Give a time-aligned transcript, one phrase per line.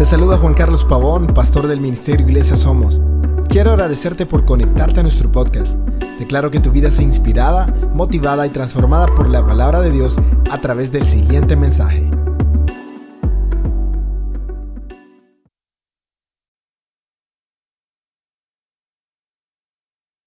[0.00, 3.02] Te saluda Juan Carlos Pavón, pastor del Ministerio Iglesia Somos.
[3.50, 5.74] Quiero agradecerte por conectarte a nuestro podcast.
[6.18, 10.16] Declaro que tu vida sea inspirada, motivada y transformada por la palabra de Dios
[10.50, 12.10] a través del siguiente mensaje.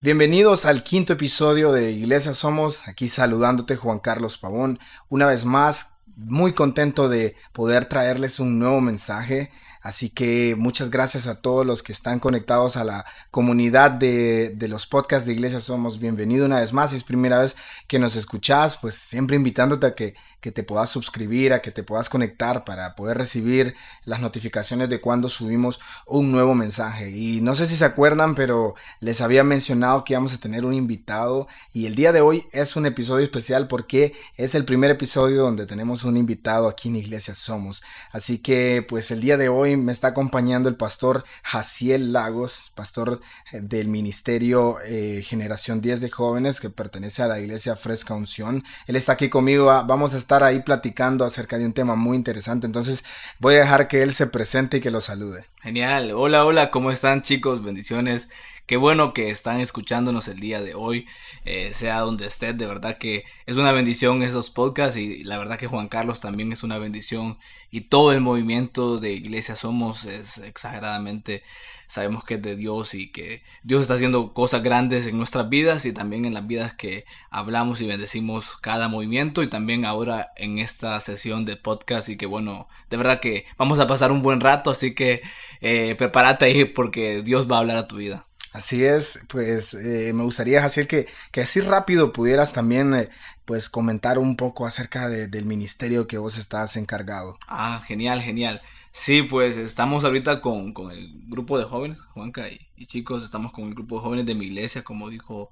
[0.01, 4.77] Bienvenidos al quinto episodio de Iglesia Somos, aquí saludándote Juan Carlos Pavón.
[5.09, 9.51] Una vez más, muy contento de poder traerles un nuevo mensaje.
[9.81, 14.67] Así que muchas gracias a todos los que están conectados a la comunidad de, de,
[14.69, 15.99] los podcasts de Iglesia Somos.
[15.99, 16.91] Bienvenido una vez más.
[16.91, 20.89] Si es primera vez que nos escuchás, pues siempre invitándote a que que te puedas
[20.89, 26.33] suscribir, a que te puedas conectar para poder recibir las notificaciones de cuando subimos un
[26.33, 27.11] nuevo mensaje.
[27.11, 30.73] Y no sé si se acuerdan, pero les había mencionado que íbamos a tener un
[30.73, 35.43] invitado y el día de hoy es un episodio especial porque es el primer episodio
[35.43, 37.81] donde tenemos un invitado aquí en Iglesia Somos.
[38.11, 43.21] Así que pues el día de hoy me está acompañando el pastor Jaciel Lagos, pastor
[43.53, 48.65] eh, del Ministerio eh, Generación 10 de Jóvenes que pertenece a la Iglesia Fresca Unción.
[48.87, 52.65] Él está aquí conmigo, vamos a estar ahí platicando acerca de un tema muy interesante.
[52.65, 53.03] Entonces
[53.39, 55.45] voy a dejar que él se presente y que lo salude.
[55.61, 56.11] Genial.
[56.15, 57.63] Hola, hola, ¿cómo están chicos?
[57.63, 58.29] Bendiciones.
[58.65, 61.05] Qué bueno que están escuchándonos el día de hoy,
[61.43, 65.57] eh, sea donde esté, de verdad que es una bendición esos podcasts y la verdad
[65.57, 67.37] que Juan Carlos también es una bendición
[67.71, 71.43] y todo el movimiento de Iglesia Somos es exageradamente
[71.87, 75.85] sabemos que es de Dios y que Dios está haciendo cosas grandes en nuestras vidas
[75.85, 80.57] y también en las vidas que hablamos y bendecimos cada movimiento y también ahora en
[80.57, 84.39] esta sesión de podcast y que bueno, de verdad que vamos a pasar un buen
[84.39, 85.21] rato, así que
[85.61, 88.25] eh, prepárate ahí porque Dios va a hablar a tu vida.
[88.53, 93.09] Así es, pues eh, me gustaría hacer que, que así rápido pudieras también eh,
[93.45, 97.39] pues comentar un poco acerca del ministerio que vos estás encargado.
[97.47, 98.61] Ah, genial, genial.
[98.91, 103.63] Sí, pues estamos ahorita con, con el grupo de jóvenes, Juanca y, chicos, estamos con
[103.65, 105.49] el grupo de jóvenes de mi iglesia, como dijo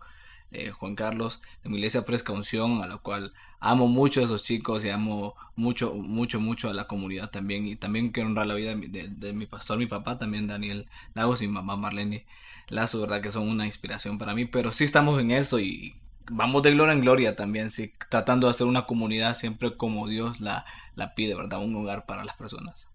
[0.52, 4.44] eh, Juan Carlos, de mi iglesia Fresca Unción, a la cual amo mucho a esos
[4.44, 7.66] chicos y amo mucho, mucho, mucho a la comunidad también.
[7.66, 11.48] Y también quiero honrar la vida de, mi pastor, mi papá, también Daniel Lagos y
[11.48, 12.26] mamá Marlene
[12.72, 15.94] Lazo, verdad que son una inspiración para mí, pero sí estamos en eso y
[16.30, 20.40] vamos de gloria en gloria también, sí, tratando de hacer una comunidad siempre como Dios
[20.40, 20.66] la,
[20.96, 21.60] la pide, ¿verdad?
[21.60, 22.88] Un hogar para las personas.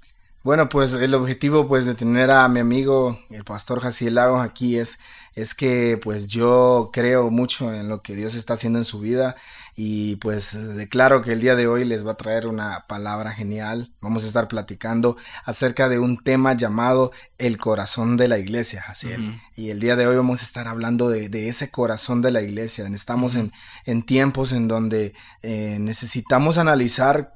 [0.47, 4.79] Bueno, pues el objetivo pues de tener a mi amigo el pastor Jaciel Lagos aquí
[4.79, 5.01] es,
[5.35, 9.35] es que pues yo creo mucho en lo que Dios está haciendo en su vida
[9.75, 13.93] y pues declaro que el día de hoy les va a traer una palabra genial.
[14.01, 19.43] Vamos a estar platicando acerca de un tema llamado el corazón de la iglesia, Jaciel.
[19.57, 22.41] Y el día de hoy vamos a estar hablando de, de ese corazón de la
[22.41, 22.87] iglesia.
[22.87, 23.51] Estamos en,
[23.85, 27.36] en, tiempos en donde eh, necesitamos analizar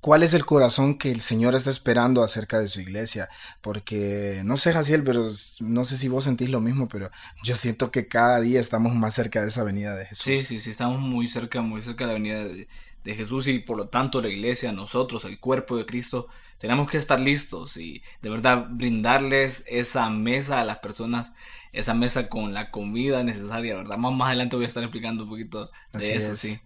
[0.00, 3.28] cuál es el corazón que el Señor está esperando acerca de su iglesia.
[3.60, 5.28] Porque no sé, Jaciel, pero
[5.60, 7.10] no sé si vos sentís lo mismo, pero
[7.42, 10.24] yo siento que cada día estamos más cerca de esa venida de Jesús.
[10.24, 12.68] Sí, sí, sí, estamos muy cerca, muy cerca de la venida de,
[13.04, 16.28] de Jesús y por lo tanto la iglesia, nosotros, el cuerpo de Cristo,
[16.58, 21.32] tenemos que estar listos y de verdad brindarles esa mesa a las personas,
[21.72, 23.96] esa mesa con la comida necesaria, ¿verdad?
[23.96, 26.58] Más, más adelante voy a estar explicando un poquito de eso, sí.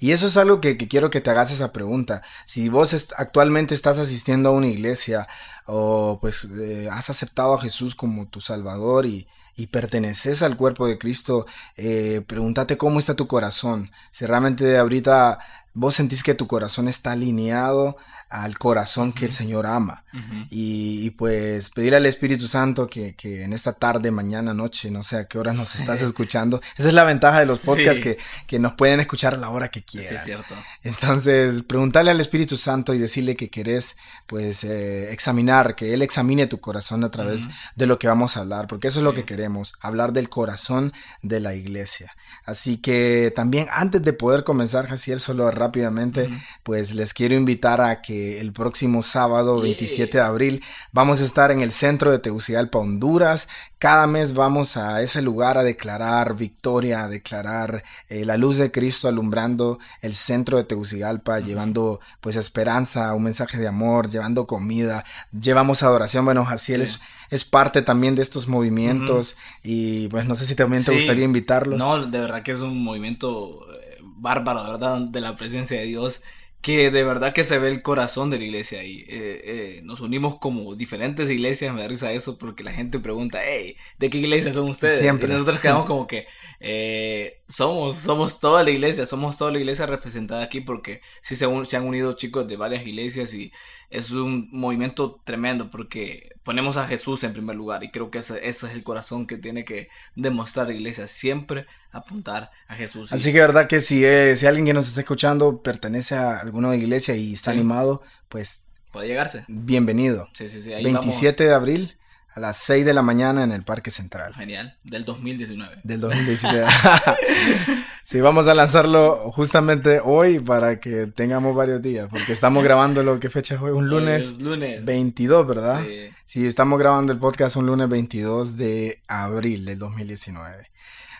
[0.00, 2.22] Y eso es algo que, quiero que te hagas esa pregunta.
[2.46, 5.28] Si vos actualmente estás asistiendo a una iglesia
[5.66, 9.28] o pues eh, has aceptado a Jesús como tu Salvador y,
[9.70, 11.44] perteneces al cuerpo de Cristo,
[11.76, 13.90] eh, pregúntate cómo está tu corazón.
[14.10, 15.38] Si realmente ahorita
[15.74, 17.98] vos sentís que tu corazón está alineado
[18.30, 20.04] al corazón que el Señor ama.
[20.50, 25.16] y, pues pedir al Espíritu Santo que, que, en esta tarde, mañana, noche, no sé
[25.16, 26.60] a qué hora nos estás escuchando.
[26.76, 29.70] Esa es la ventaja de los podcasts que, que, nos pueden escuchar a la hora
[29.70, 30.08] que quieran.
[30.08, 30.54] Sí, es cierto.
[30.82, 33.96] Entonces, preguntarle al Espíritu Santo y decirle que querés,
[34.26, 38.40] pues, eh, examinar, que Él examine tu corazón a través de lo que vamos a
[38.40, 40.92] hablar, porque eso es lo que queremos, hablar del corazón
[41.22, 42.16] de la iglesia.
[42.44, 46.30] Así que también antes de poder comenzar, Jaciel, solo rápidamente,
[46.62, 50.64] pues les quiero invitar a que el próximo sábado 27 de abril.
[50.92, 53.48] Vamos a estar en el centro de Tegucigalpa, Honduras.
[53.78, 58.70] Cada mes vamos a ese lugar a declarar victoria, a declarar eh, la luz de
[58.70, 65.04] Cristo alumbrando el centro de Tegucigalpa, llevando pues esperanza, un mensaje de amor, llevando comida,
[65.38, 66.24] llevamos adoración.
[66.24, 70.92] Bueno, así es, parte también de estos movimientos y pues no sé si también te
[70.92, 71.78] gustaría invitarlos.
[71.78, 75.86] No, de verdad que es un movimiento eh, bárbaro, de verdad, de la presencia de
[75.86, 76.22] Dios
[76.60, 79.06] que de verdad que se ve el corazón de la iglesia ahí.
[79.08, 83.40] Eh, eh, nos unimos como diferentes iglesias, me da risa eso porque la gente pregunta,
[83.42, 84.98] hey, ¿de qué iglesia son ustedes?
[84.98, 85.28] Siempre.
[85.28, 86.26] Y nosotros quedamos como que
[86.60, 91.46] eh, somos, somos toda la iglesia, somos toda la iglesia representada aquí porque sí se,
[91.64, 93.52] se han unido chicos de varias iglesias y
[93.90, 98.46] es un movimiento tremendo porque ponemos a Jesús en primer lugar y creo que ese,
[98.48, 103.12] ese es el corazón que tiene que demostrar la iglesia, siempre apuntar a Jesús.
[103.12, 106.74] Así que verdad que si, eh, si alguien que nos está escuchando pertenece a alguna
[106.76, 108.62] iglesia y está animado, pues...
[108.92, 109.44] Puede llegarse.
[109.48, 110.28] Bienvenido.
[110.32, 110.70] Sí, sí, sí.
[110.70, 111.96] 27 de abril
[112.32, 114.34] a las 6 de la mañana en el Parque Central.
[114.34, 115.80] Genial, del 2019.
[115.82, 116.66] Del 2019.
[118.10, 123.20] sí, vamos a lanzarlo justamente hoy para que tengamos varios días, porque estamos grabando lo
[123.20, 125.80] que fecha es hoy, un lunes, lunes 22, ¿verdad?
[125.86, 126.10] Sí.
[126.24, 130.68] sí, estamos grabando el podcast un lunes 22 de abril del 2019.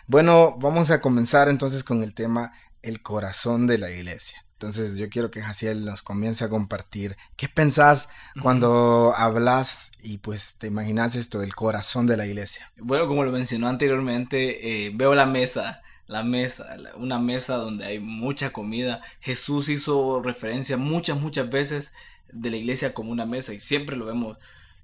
[0.07, 2.51] Bueno, vamos a comenzar entonces con el tema
[2.81, 4.43] el corazón de la iglesia.
[4.53, 8.09] Entonces yo quiero que Jaciel nos comience a compartir qué pensás
[8.41, 12.69] cuando hablas y pues te imaginas esto del corazón de la iglesia.
[12.77, 15.81] Bueno, como lo mencionó anteriormente, eh, veo la mesa,
[16.11, 19.01] la mesa, una mesa donde hay mucha comida.
[19.21, 21.93] Jesús hizo referencia muchas, muchas veces
[22.33, 24.37] de la iglesia como una mesa y siempre lo vemos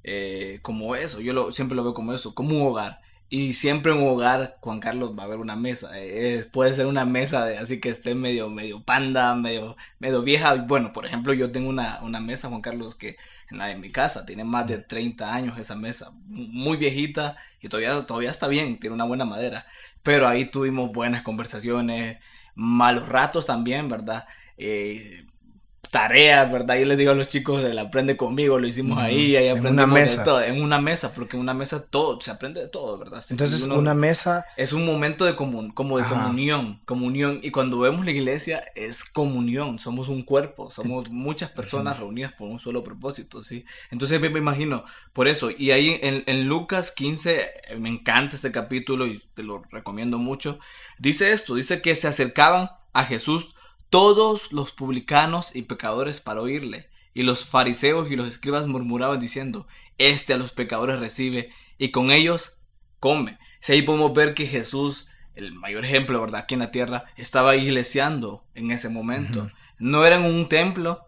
[0.06, 1.20] eh, como eso.
[1.20, 3.02] Yo lo, siempre lo veo como eso, como un hogar.
[3.30, 5.90] Y siempre en un hogar, Juan Carlos, va a haber una mesa.
[5.96, 10.56] Eh, puede ser una mesa de, así que esté medio, medio panda, medio, medio vieja.
[10.56, 13.18] Bueno, por ejemplo, yo tengo una, una mesa, Juan Carlos, que
[13.52, 16.12] en la de mi casa tiene más de 30 años esa mesa.
[16.28, 19.66] Muy viejita y todavía, todavía está bien, tiene una buena madera.
[20.07, 22.18] Pero ahí tuvimos buenas conversaciones,
[22.56, 24.25] malos ratos también, ¿verdad?
[24.57, 25.25] Eh,
[25.92, 26.78] tareas, ¿verdad?
[26.78, 29.88] Yo les digo a los chicos, el aprende conmigo, lo hicimos ahí, ahí en una
[29.88, 30.19] mesa.
[30.19, 33.24] de todo, en una mesa, porque en una mesa todo, se aprende de todo, ¿verdad?
[33.30, 38.06] Entonces, una mesa es un momento de común, como de comunión, comunión, y cuando vemos
[38.06, 43.44] la iglesia es comunión, somos un cuerpo, somos muchas personas reunidas por un solo propósito,
[43.44, 43.66] ¿sí?
[43.92, 44.83] Entonces me, imagino,
[45.13, 47.36] por eso, y ahí en, en Lucas 15,
[47.69, 50.60] eh, me encanta este capítulo y te lo recomiendo mucho,
[51.00, 53.54] dice esto, dice que se acercaban a Jesús
[53.89, 56.89] todos los publicanos y pecadores para oírle.
[57.13, 59.68] Y los fariseos y los escribas murmuraban diciendo,
[59.98, 62.57] Este a los pecadores recibe y con ellos
[63.00, 63.38] come.
[63.60, 66.42] Si ahí podemos ver que Jesús, el mayor ejemplo, ¿verdad?
[66.42, 69.50] Aquí en la tierra, estaba iglesiando en ese momento.
[69.80, 71.06] No era en un templo,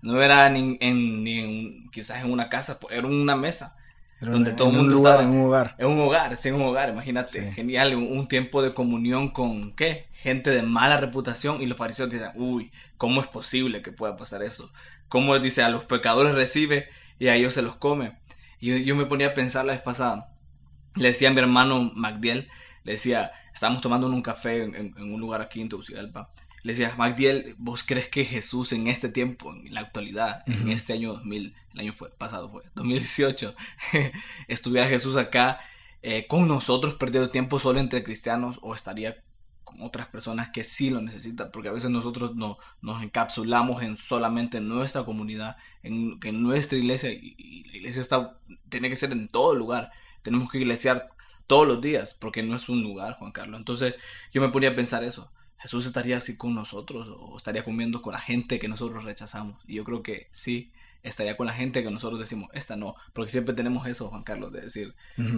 [0.00, 3.76] no era ni en, ni quizás en una casa, era una mesa
[4.30, 5.74] donde todo el mundo lugar, en un hogar.
[5.78, 7.52] En un hogar, sí, en un hogar, imagínate.
[7.52, 10.06] Genial, un, tiempo de comunión con, ¿qué?
[10.14, 14.42] Gente de mala reputación y los fariseos dicen, uy, ¿cómo es posible que pueda pasar
[14.42, 14.70] eso?
[15.08, 16.88] ¿Cómo dice, a los pecadores recibe
[17.18, 18.12] y a ellos se los come?
[18.60, 20.28] Y yo, me ponía a pensar la vez pasada,
[20.94, 22.48] le decía a mi hermano Magdiel,
[22.84, 26.30] le decía, estábamos tomando un café en, un lugar aquí en Tegucigalpa,
[26.62, 30.92] le decía, Magdiel, ¿vos crees que Jesús en este tiempo, en la actualidad, en este
[30.92, 33.54] año 2000, el año fue, pasado fue, 2018,
[34.48, 35.60] estuviera Jesús acá
[36.02, 39.16] eh, con nosotros perdiendo tiempo solo entre cristianos o estaría
[39.64, 43.96] con otras personas que sí lo necesitan, porque a veces nosotros no, nos encapsulamos en
[43.96, 48.38] solamente nuestra comunidad, en, en nuestra iglesia, y, la iglesia está,
[48.68, 49.90] tiene que ser en todo lugar,
[50.22, 51.08] tenemos que iglesiar
[51.46, 53.58] todos los días, porque no es un lugar, Juan Carlos.
[53.58, 53.94] Entonces
[54.32, 55.30] yo me ponía a pensar eso.
[55.62, 59.56] Jesús estaría así con nosotros o estaría comiendo con la gente que nosotros rechazamos.
[59.66, 60.72] Y yo creo que sí,
[61.04, 64.52] estaría con la gente que nosotros decimos, esta no, porque siempre tenemos eso, Juan Carlos,
[64.52, 64.94] de decir,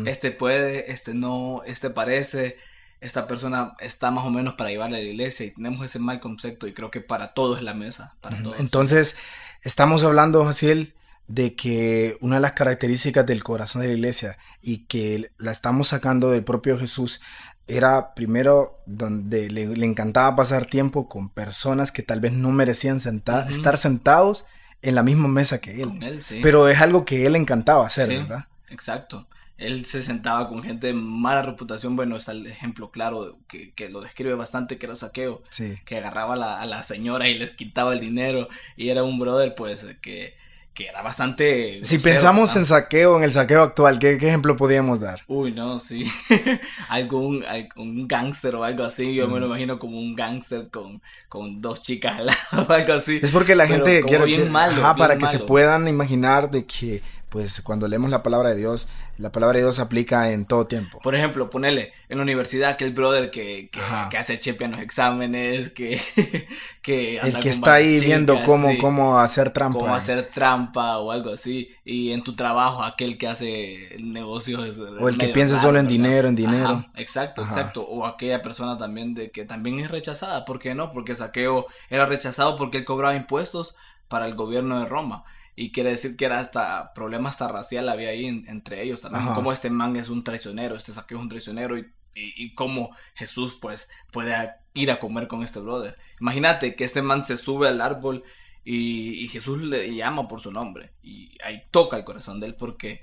[0.06, 2.56] este puede, este no, este parece,
[3.00, 6.21] esta persona está más o menos para llevarle a la iglesia y tenemos ese mal
[6.21, 8.61] concepto y creo que para todos es la mesa, para todos.
[8.61, 9.17] Entonces,
[9.62, 10.95] estamos hablando, Jaciel,
[11.26, 15.88] de que una de las características del corazón de la iglesia y que la estamos
[15.88, 17.21] sacando del propio Jesús
[17.66, 23.76] era primero donde le, encantaba pasar tiempo con personas que tal vez no merecían estar
[23.76, 24.47] sentados
[24.83, 26.21] en la misma mesa que él.
[26.42, 28.47] Pero es algo que él encantaba hacer, ¿verdad?
[28.68, 29.26] Exacto.
[29.56, 31.97] Él se sentaba con gente de mala reputación.
[31.97, 35.42] Bueno, está el ejemplo claro que, que lo describe bastante, que era saqueo.
[35.85, 38.49] Que agarraba a la, a la señora y les quitaba el dinero.
[38.76, 40.35] Y era un brother, pues, que
[40.75, 41.78] que era bastante...
[41.83, 45.23] Si pensamos en saqueo, en el saqueo actual, ¿qué, ejemplo podríamos dar?
[45.28, 46.04] Uy, no, sí.
[46.88, 47.45] algún,
[47.76, 51.81] un gángster o algo así, yo me lo imagino como un gángster con, con dos
[51.81, 53.21] chicas al lado o algo así.
[53.23, 54.25] Es porque la gente quiere...
[54.25, 57.00] Bien malo, para que se puedan imaginar de que
[57.35, 58.87] pues cuando leemos la palabra de Dios,
[59.19, 61.00] la palabra de Dios aplica en todo tiempo.
[61.00, 65.71] Por ejemplo, ponele en la universidad aquel brother que, que, hace chepe en los exámenes,
[65.71, 66.00] que,
[66.81, 69.81] que El que está ahí viendo cómo, cómo hacer trampa.
[69.81, 71.71] Cómo hacer trampa o algo así.
[71.85, 74.79] Y en tu trabajo, aquel que hace negocios.
[75.00, 76.87] O el que piensa solo en dinero, en dinero.
[76.95, 77.83] exacto, exacto.
[77.83, 80.45] O aquella persona también de que también es rechazada.
[80.45, 80.93] ¿Por qué no?
[80.93, 83.75] Porque Saqueo era rechazado porque él cobraba impuestos
[84.07, 85.25] para el gobierno de Roma
[85.56, 89.52] y quiere decir que era hasta problema hasta racial había ahí entre ellos también como
[89.52, 93.88] este man es un traicionero este saqueo es un traicionero y, y, cómo Jesús pues
[94.12, 94.34] puede
[94.75, 95.96] ir a comer con este brother.
[96.20, 98.25] Imagínate que este man se sube al árbol
[98.64, 103.02] y, Jesús le llama por su nombre y ahí toca el corazón de él porque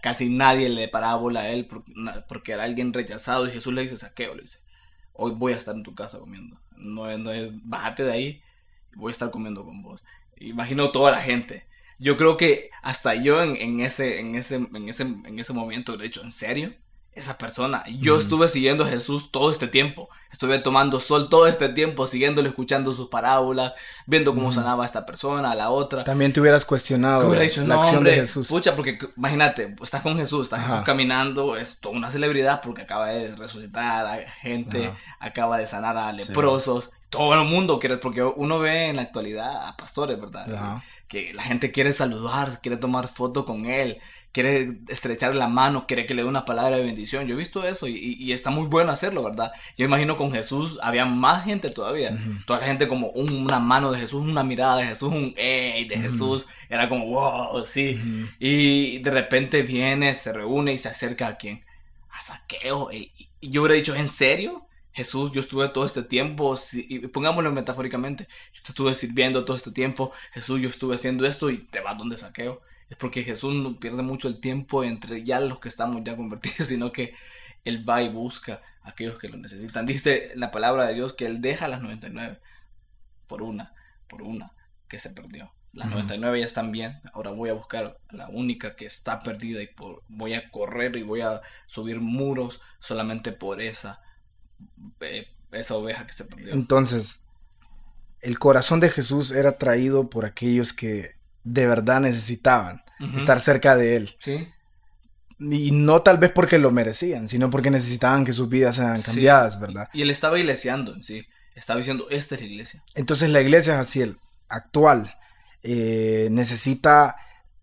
[0.00, 1.66] casi nadie le paraba bola a él
[2.28, 4.60] porque, era alguien rechazado y Jesús le dice saqueo le dice
[5.12, 8.42] hoy voy a estar en tu casa comiendo no, no es bájate de ahí
[8.94, 10.02] voy a estar comiendo con vos
[10.38, 11.65] imagino toda la gente
[11.98, 16.06] yo creo que hasta yo en, ese, en, ese, en, ese, en ese momento, de
[16.06, 16.72] hecho, ¿en serio?
[17.12, 21.70] Esa persona, yo estuve siguiendo a Jesús todo este tiempo, estuve tomando sol todo este
[21.70, 23.72] tiempo, siguiéndolo, escuchando sus parábolas,
[24.04, 26.04] viendo cómo sanaba a esta persona, a la otra.
[26.04, 28.48] También te hubieras cuestionado la acción de Jesús.
[28.48, 33.34] Pucha, porque imagínate, estás con Jesús, estás caminando, es toda una celebridad porque acaba de
[33.34, 38.88] resucitar a gente, acaba de sanar a leprosos, todo el mundo quiere, porque uno ve
[38.88, 40.82] en la actualidad a pastores, ¿verdad?
[41.08, 43.98] Que la gente quiere saludar, quiere tomar foto con él,
[44.36, 47.26] quiere estrecharle la mano, quiere que le dé una palabra de bendición.
[47.26, 49.50] Yo he visto eso y, está muy bueno hacerlo, ¿verdad?
[49.78, 52.18] Yo imagino con Jesús había más gente todavía.
[52.44, 55.98] Toda la gente como una mano de Jesús, una mirada de Jesús, un ey de
[55.98, 56.46] Jesús.
[56.68, 57.98] Era como, wow, sí.
[58.38, 61.64] Y de repente viene, se reúne y se acerca a quien?
[62.10, 62.92] A saqueo.
[62.92, 63.10] Y,
[63.40, 64.65] y yo hubiera dicho, ¿en serio?
[64.96, 69.70] Jesús, yo estuve todo este tiempo, y pongámoslo metafóricamente, yo te estuve sirviendo todo este
[69.70, 72.62] tiempo, Jesús, yo estuve haciendo esto y te vas donde saqueo.
[72.88, 76.68] Es porque Jesús no pierde mucho el tiempo entre ya los que estamos ya convertidos,
[76.68, 77.14] sino que
[77.64, 79.84] Él va y busca a aquellos que lo necesitan.
[79.84, 82.38] Dice la palabra de Dios que Él deja las 99
[83.26, 83.74] por una,
[84.08, 84.50] por una
[84.88, 85.52] que se perdió.
[85.74, 89.62] Las 99 ya están bien, ahora voy a buscar a la única que está perdida
[89.62, 89.68] y
[90.08, 94.00] voy a correr y voy a subir muros solamente por esa
[95.52, 96.52] esa oveja que se perdió.
[96.52, 97.22] Entonces,
[98.20, 102.82] el corazón de Jesús era traído por aquellos que de verdad necesitaban
[103.16, 104.14] estar cerca de él.
[104.18, 104.48] Sí.
[105.38, 109.60] Y no tal vez porque lo merecían, sino porque necesitaban que sus vidas sean cambiadas,
[109.60, 109.88] ¿verdad?
[109.92, 111.26] Y él estaba iglesiando en sí.
[111.54, 112.82] Estaba diciendo, esta es la iglesia.
[112.94, 114.16] Entonces la iglesia así, el
[114.48, 115.14] actual,
[115.62, 117.16] eh, necesita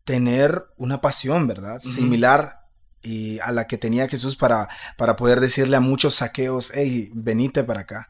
[0.03, 1.79] tener una pasión, ¿verdad?
[1.81, 2.62] Similar
[3.03, 7.63] y a la que tenía Jesús para, para poder decirle a muchos saqueos, hey, venite
[7.63, 8.07] para acá.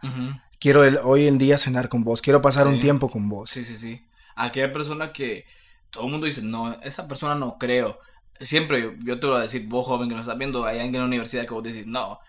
[0.59, 3.49] Quiero el, hoy en día cenar con vos, quiero pasar un tiempo con vos.
[3.49, 4.01] Sí, sí, sí.
[4.35, 5.45] Aquella persona que
[5.89, 7.99] todo el mundo dice, no, esa persona no creo.
[8.39, 10.95] Siempre yo te lo voy a decir, vos joven que nos estás viendo, hay alguien
[10.95, 12.19] en la universidad que vos decís, no,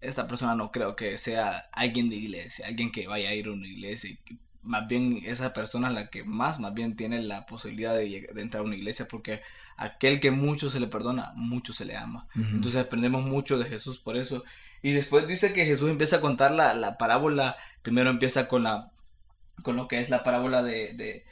[0.00, 3.52] esta persona no creo que sea alguien de iglesia, alguien que vaya a ir a
[3.52, 4.16] una iglesia.
[4.62, 8.42] Más bien esa persona es la que más, más bien tiene la posibilidad de, de
[8.42, 9.42] entrar a una iglesia porque
[9.76, 12.26] aquel que mucho se le perdona, mucho se le ama.
[12.34, 14.44] Entonces aprendemos mucho de Jesús por eso.
[14.82, 18.90] Y después dice que Jesús empieza a contar la, la parábola, primero empieza con la
[19.62, 21.24] con lo que es la parábola de, de,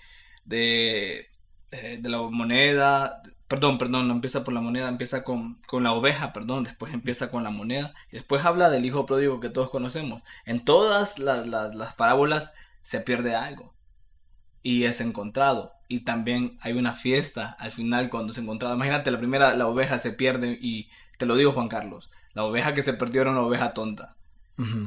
[0.44, 1.28] de,
[1.72, 5.92] eh, de, la moneda, perdón, perdón, no empieza por la moneda, empieza con, con, la
[5.92, 9.70] oveja, perdón, después empieza con la moneda, y después habla del hijo pródigo que todos
[9.70, 10.22] conocemos.
[10.44, 13.74] En todas las, las, las parábolas se pierde algo
[14.62, 18.74] y es encontrado y también hay una fiesta al final cuando se encontraba.
[18.74, 22.74] Imagínate, la primera, la oveja se pierde y te lo digo Juan Carlos, la oveja
[22.74, 24.14] que se perdió era una oveja tonta.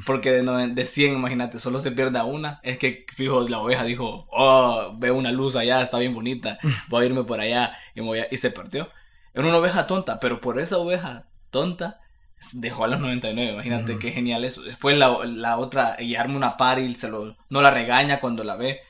[0.06, 2.60] Porque de, de 100, imagínate, solo se pierde a una.
[2.62, 6.58] Es que, fijo, la oveja dijo, oh, veo una luz allá, está bien bonita,
[6.88, 8.88] voy a irme por allá y, y se perdió.
[9.32, 12.00] Era una oveja tonta, pero por esa oveja tonta
[12.52, 14.62] dejó a los 99, imagínate qué genial eso.
[14.62, 18.44] Después la, la otra, y arma una par y se lo, no la regaña cuando
[18.44, 18.80] la ve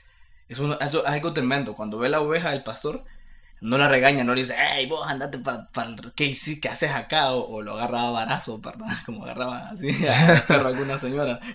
[0.49, 0.61] es,
[1.07, 1.75] algo tremendo.
[1.75, 3.05] Cuando ve la oveja del pastor,
[3.61, 5.69] no la regaña, no le dice, hey, vos andate para,
[6.15, 7.33] ¿qué, ¿qué haces acá?
[7.33, 8.87] O, lo agarra a barazo, ¿verdad?
[9.07, 11.41] Como agarraba así a alguna señora.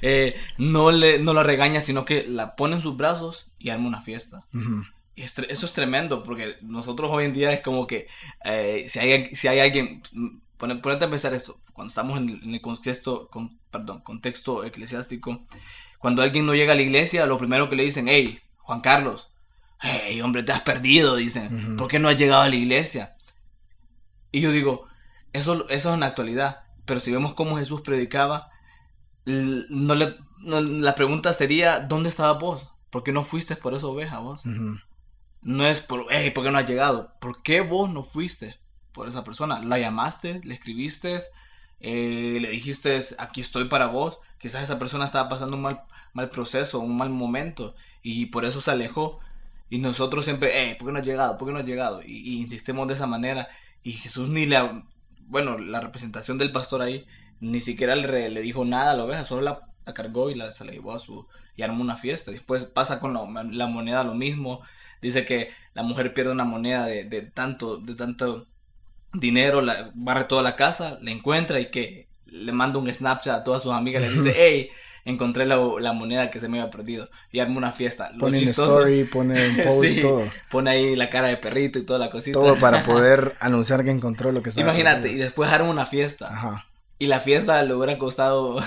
[0.00, 3.86] Eh, no, le, no la regaña, sino que la pone en sus brazos y arma
[3.86, 4.44] una fiesta.
[5.14, 8.08] eso es tremendo, porque nosotros hoy en día es como que
[8.44, 10.02] eh, si, hay, si hay alguien,
[10.68, 15.42] ponete a pensar esto, cuando estamos en, el contexto, con, perdón, contexto eclesiástico,
[15.98, 19.28] cuando alguien no llega a la iglesia, lo primero que le dicen, hey, Juan Carlos,
[19.80, 23.16] hey, hombre, te has perdido, dicen, ¿por qué no has llegado a la iglesia?
[24.30, 24.86] Y yo digo,
[25.32, 28.50] eso, eso es en la actualidad, pero si vemos cómo Jesús predicaba,
[29.24, 32.68] no le, la pregunta sería, ¿dónde estaba vos?
[32.90, 34.42] ¿Por qué no fuiste por esa oveja vos?
[35.42, 37.12] no es por, hey, ¿por qué no has llegado?
[37.20, 38.61] ¿Por qué vos no fuiste
[38.92, 39.60] por esa persona?
[39.64, 40.40] ¿La llamaste?
[40.44, 41.20] ¿Le escribiste?
[41.80, 44.18] Eh, ¿Le dijiste, aquí estoy para vos?
[44.38, 45.82] Quizás esa persona estaba pasando un mal,
[46.12, 49.20] mal proceso, un mal momento, y por eso se alejó.
[49.70, 51.38] Y nosotros siempre, hey, ¿por qué no has llegado?
[51.38, 52.02] ¿Por qué no has llegado?
[52.02, 53.48] Y, insistimos de esa manera.
[53.82, 54.58] Y Jesús ni le,
[55.28, 57.06] bueno, la representación del pastor ahí,
[57.40, 60.72] ni siquiera le, le dijo nada a la solo la, cargó y la, se la
[60.72, 62.30] llevó a su, y armó una fiesta.
[62.30, 64.62] Después pasa con la moneda lo mismo
[65.02, 68.46] Dice que la mujer pierde una moneda de tanto, de tanto
[69.12, 73.44] dinero, la, barre toda la casa, la encuentra y que le manda un Snapchat a
[73.44, 74.70] todas sus amigas, le dice, hey,
[75.04, 78.10] encontré la, la, moneda que se me había perdido y arma una fiesta.
[78.18, 80.24] pone un story, pone un post, todo.
[80.50, 82.38] Pone ahí la cara de perrito y toda la cosita.
[82.38, 86.28] Todo para poder anunciar que encontró lo que estaba Imagínate, y después arma una fiesta.
[86.28, 86.66] Ajá.
[86.98, 88.60] Y la fiesta le hubiera costado,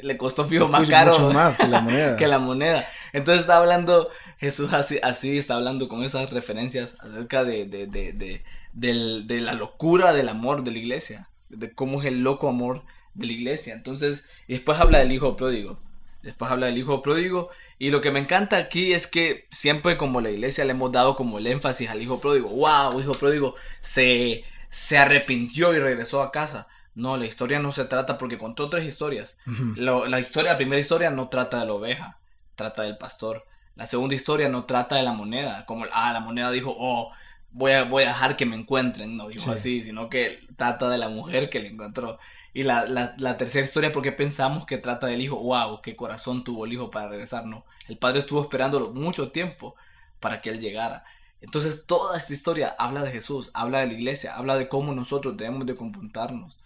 [0.00, 1.12] le costó fijo más caro.
[1.12, 2.16] Mucho más que la moneda.
[2.16, 2.88] que la moneda.
[3.12, 8.12] Entonces está hablando Jesús así, así está hablando con esas referencias acerca de, de, de,
[8.12, 8.42] de,
[8.74, 12.82] la locura del amor de la iglesia, de cómo es el loco amor
[13.14, 13.74] de la iglesia.
[13.74, 15.78] Entonces, y después habla del hijo pródigo,
[16.22, 20.20] después habla del hijo pródigo, y lo que me encanta aquí es que siempre como
[20.20, 24.44] la iglesia le hemos dado como el énfasis al hijo pródigo, wow, hijo pródigo se,
[24.70, 26.68] se arrepintió y regresó a casa.
[26.94, 29.38] No, la historia no se trata porque contó tres historias.
[29.76, 32.18] la historia, la primera historia no trata de la oveja,
[32.54, 33.44] trata del pastor.
[33.74, 37.10] La segunda historia no trata de la moneda, como, ah, la moneda dijo, oh,
[37.52, 40.98] voy a, voy a dejar que me encuentren, no dijo así, sino que trata de
[40.98, 42.18] la mujer que le encontró.
[42.54, 46.66] Y la, la, tercera historia, porque pensamos que trata del hijo, wow, qué corazón tuvo
[46.66, 47.64] el hijo para regresar, no.
[47.88, 49.74] El padre estuvo esperándolo mucho tiempo
[50.20, 51.04] para que él llegara.
[51.40, 55.36] Entonces toda esta historia habla de Jesús, habla de la iglesia, habla de cómo nosotros
[55.36, 56.56] debemos de comportarnos.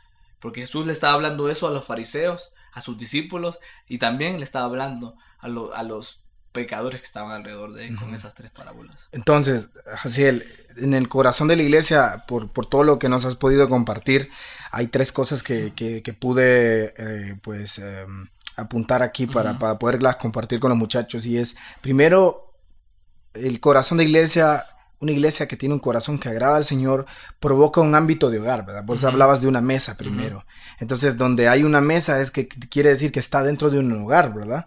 [0.41, 4.45] Porque Jesús le estaba hablando eso a los fariseos, a sus discípulos, y también le
[4.45, 6.26] estaba hablando a, a los
[6.57, 8.97] pecadores que estaban alrededor de él con esas tres parábolas.
[9.13, 10.43] Entonces, Jaciel,
[10.79, 14.31] en el corazón de la iglesia, por, por todo lo que nos has podido compartir,
[14.71, 20.59] hay tres cosas que, que, pude eh, pues em, apuntar aquí para, para poderlas compartir
[20.59, 21.27] con los muchachos.
[21.27, 22.55] Y es, primero,
[23.35, 24.65] el corazón de iglesia
[25.01, 27.07] una iglesia que tiene un corazón que agrada al Señor
[27.41, 28.85] provoca un ámbito de hogar, ¿verdad?
[28.87, 30.45] Por eso hablabas de una mesa primero.
[30.79, 34.33] Entonces, donde hay una mesa es que quiere decir que está dentro de un hogar,
[34.35, 34.67] ¿verdad?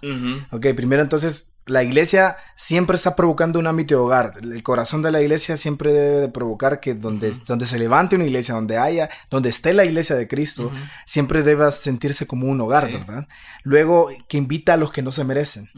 [0.51, 4.33] Ok, primero entonces la iglesia siempre está provocando un ámbito de hogar.
[4.41, 8.25] El corazón de la iglesia siempre debe de provocar que donde, donde se levante una
[8.25, 10.71] iglesia, donde haya, donde esté la iglesia de Cristo,
[11.05, 13.27] siempre deba sentirse como un hogar, ¿verdad?
[13.63, 15.69] Luego, que invita a los que no se merecen.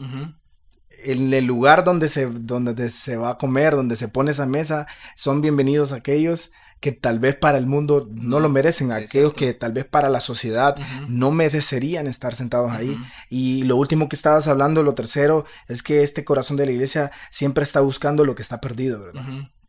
[1.04, 4.86] En el lugar donde se, donde se va a comer, donde se pone esa mesa,
[5.16, 9.72] son bienvenidos aquellos que tal vez para el mundo no lo merecen, aquellos que tal
[9.72, 10.76] vez para la sociedad
[11.06, 12.98] no merecerían estar sentados ahí.
[13.30, 17.12] Y lo último que estabas hablando, lo tercero, es que este corazón de la iglesia
[17.30, 19.22] siempre está buscando lo que está perdido, ¿verdad?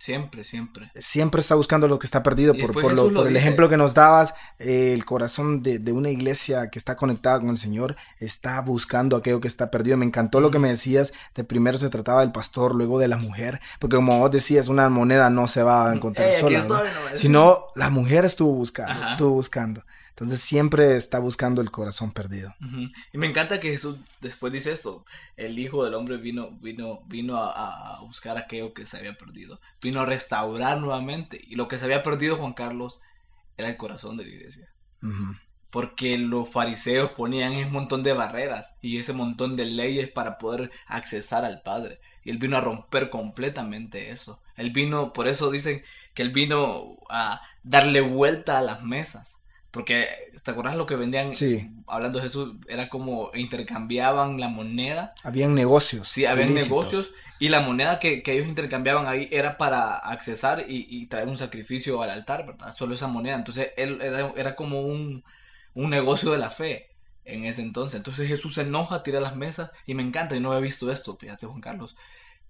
[0.04, 0.92] Siempre, siempre.
[0.96, 2.54] Siempre está buscando lo que está perdido.
[2.58, 6.10] Por, por, lo, por el ejemplo que nos dabas, eh, el corazón de, de, una
[6.10, 9.96] iglesia que está conectada con el Señor está buscando aquello que está perdido.
[9.96, 11.14] Me encantó lo que me decías.
[11.36, 13.62] De primero se trataba del pastor, luego de la mujer.
[13.80, 16.84] Porque como vos decías, una moneda no se va a encontrar eh, sola.
[17.16, 19.84] Sino la mujer estuvo buscando, estuvo buscando.
[20.14, 22.54] Entonces siempre está buscando el corazón perdido.
[23.12, 25.04] Y me encanta que Jesús después dice esto,
[25.38, 30.02] el Hijo del Hombre vino, vino, vino a, buscar aquello que se había perdido, vino
[30.02, 31.42] a restaurar nuevamente.
[31.48, 33.00] Y lo que se había perdido, Juan Carlos,
[33.58, 34.70] era el corazón de la iglesia.
[35.72, 40.70] Porque los fariseos ponían un montón de barreras y ese montón de leyes para poder
[40.86, 42.00] accesar al Padre.
[42.24, 44.40] Y él vino a romper completamente eso.
[44.58, 49.40] Él vino, por eso dicen que él vino a darle vuelta a las mesas
[49.74, 50.08] porque,
[50.44, 51.36] ¿te acuerdas lo que vendían?
[51.36, 51.68] Sí.
[51.88, 55.16] Hablando de Jesús, era como intercambiaban la moneda.
[55.24, 56.08] Habían negocios.
[56.08, 57.10] Sí, habían negocios.
[57.40, 62.12] Y la moneda que, ellos intercambiaban ahí era para accesar y, traer un sacrificio al
[62.12, 62.72] altar, ¿verdad?
[62.72, 63.36] Solo esa moneda.
[63.36, 64.00] Entonces, él
[64.36, 65.24] era, como un,
[65.74, 66.92] negocio de la fe
[67.26, 67.96] en ese entonces.
[67.96, 69.72] Entonces Jesús se enoja, tira las mesas.
[69.88, 71.96] Y me encanta, y no he visto esto, fíjate Juan Carlos.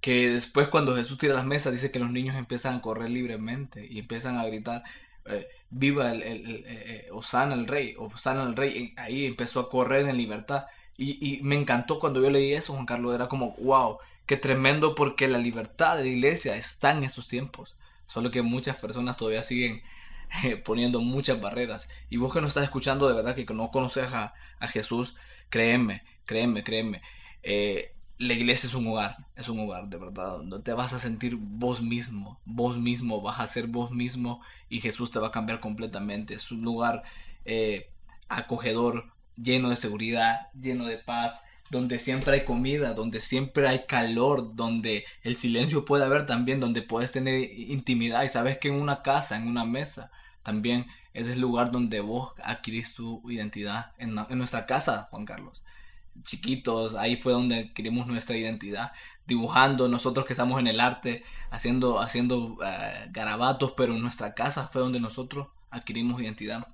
[0.02, 3.88] Que después cuando Jesús tira las mesas, dice que los niños empiezan a correr libremente
[3.90, 4.84] y empiezan a gritar.
[5.26, 9.70] Eh, viva el, el, el, eh, Osana el rey, Osana el rey, ahí empezó a
[9.70, 10.66] correr en libertad.
[10.96, 15.28] Y, me encantó cuando yo leí eso, Juan Carlos, era como, wow, qué tremendo porque
[15.28, 17.76] la libertad de la iglesia está en estos tiempos.
[18.06, 19.82] Solo que muchas personas todavía siguen
[20.44, 21.90] eh, poniendo muchas barreras.
[22.10, 25.16] Y vos que no estás escuchando de verdad que no conoces a, a Jesús,
[25.50, 27.02] créeme, créeme, créeme.
[27.42, 31.00] Eh, la iglesia es un hogar, es un hogar de verdad, donde te vas a
[31.00, 35.32] sentir vos mismo, vos mismo, vas a ser vos mismo y Jesús te va a
[35.32, 36.36] cambiar completamente.
[36.36, 37.04] Es un lugar
[37.46, 37.90] eh,
[38.30, 44.56] acogedor, lleno de seguridad, lleno de paz, donde siempre hay comida, donde siempre hay calor,
[44.56, 49.02] donde el silencio puede haber también, donde puedes tener intimidad y sabes que en una
[49.02, 50.12] casa, en una mesa,
[50.44, 55.64] también es el lugar donde vos adquirís tu identidad, en, nuestra casa, Juan Carlos.
[56.24, 58.92] Chiquitos, ahí fue donde adquirimos nuestra identidad,
[59.26, 64.68] dibujando, nosotros que estamos en el arte, haciendo, haciendo eh, garabatos, pero en nuestra casa
[64.68, 66.68] fue donde nosotros adquirimos identidad.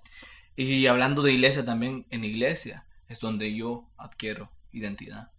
[0.55, 5.29] Y hablando de iglesia también, en iglesia es donde yo adquiero identidad.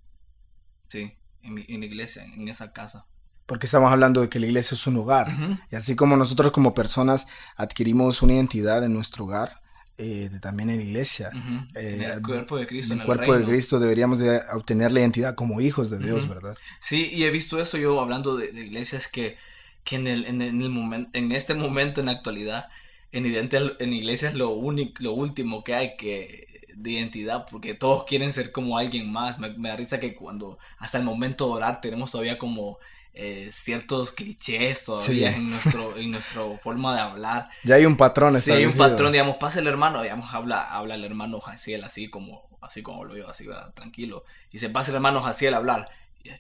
[0.89, 3.05] Sí, en, en iglesia, en esa casa.
[3.51, 5.29] Porque estamos hablando de que la iglesia es un hogar.
[5.73, 9.60] Y así como nosotros como personas adquirimos una identidad en nuestro hogar,
[10.01, 11.31] eh, también en la iglesia.
[11.75, 12.95] en el cuerpo de Cristo.
[12.95, 16.57] En el, cuerpo de Cristo deberíamos de obtener la identidad como hijos de Dios, ¿verdad?
[16.79, 19.37] Sí, y he visto eso yo hablando de, iglesias que,
[19.85, 22.69] que en, el, en, el momento, en este momento, en la actualidad,
[23.13, 28.33] en, en iglesias lo, único, lo último que hay que de identidad, porque todos quieren
[28.33, 29.39] ser como alguien más.
[29.39, 32.79] Me, da risa que cuando hasta el momento de orar tenemos todavía como
[33.13, 37.51] eh, ciertos clichés todavía en nuestro en nuestra forma de hablar.
[37.65, 40.95] Ya hay un patrón Sí, hay un patrón, digamos, pasa el hermano, digamos, habla, habla
[40.95, 44.25] el hermano Jaciel así como, así como lo veo, así, tranquilo.
[44.53, 45.89] Y se pasa el hermano Jaciel a hablar,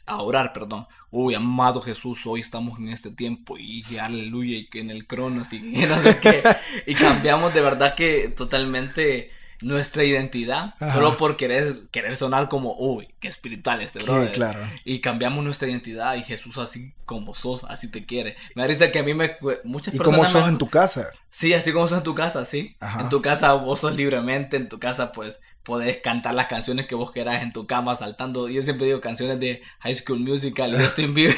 [0.07, 0.87] a orar, perdón.
[1.11, 5.53] Uy, amado Jesús, hoy estamos en este tiempo y aleluya, y que en el cronos
[5.53, 6.43] y no sé qué.
[6.87, 13.09] y cambiamos de verdad que totalmente nuestra identidad solo por querer, querer sonar como, uy,
[13.21, 14.33] qué espiritual este brother.
[14.33, 14.61] claro.
[14.85, 18.37] Y cambiamos nuestra identidad y Jesús así como sos, así te quiere.
[18.55, 19.37] Me parece que a mí me...
[19.65, 21.11] Muchas ¿Y cómo sos en tu casa?
[21.29, 22.77] Sí, así como sos en tu casa, sí.
[22.99, 26.95] En tu casa vos sos libremente, en tu casa pues podés cantar las canciones que
[26.95, 28.49] vos querás en tu cama saltando.
[28.49, 31.37] Yo siempre digo canciones de High School Musical y Justin Bieber.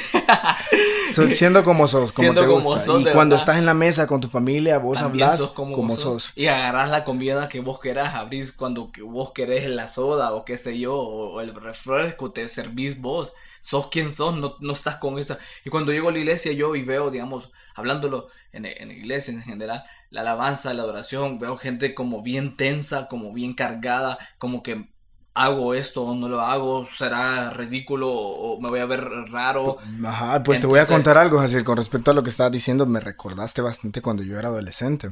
[1.31, 3.01] siendo como sos, como te gusta.
[3.01, 6.33] y cuando estás en la mesa con tu familia, vos hablas como, sos.
[6.37, 10.57] Y agarrás la comida que vos querás, abrís cuando vos querés la soda o qué
[10.57, 13.33] sé yo, o el refresco te servís vos.
[13.61, 15.39] Sos quien sos, no, no estás con esa.
[15.65, 19.33] Y cuando llego a la iglesia yo y veo, digamos, hablándolo en, en la iglesia
[19.33, 24.65] en general, la alabanza, la adoración, veo gente como bien tensa, como bien cargada, como
[24.65, 24.89] que
[25.35, 29.79] hago esto o no lo hago, será ridículo o me voy a ver raro.
[30.05, 32.87] Ajá, pues te voy a contar algo, así con respecto a lo que estabas diciendo,
[32.87, 35.11] me recordaste bastante cuando yo era adolescente.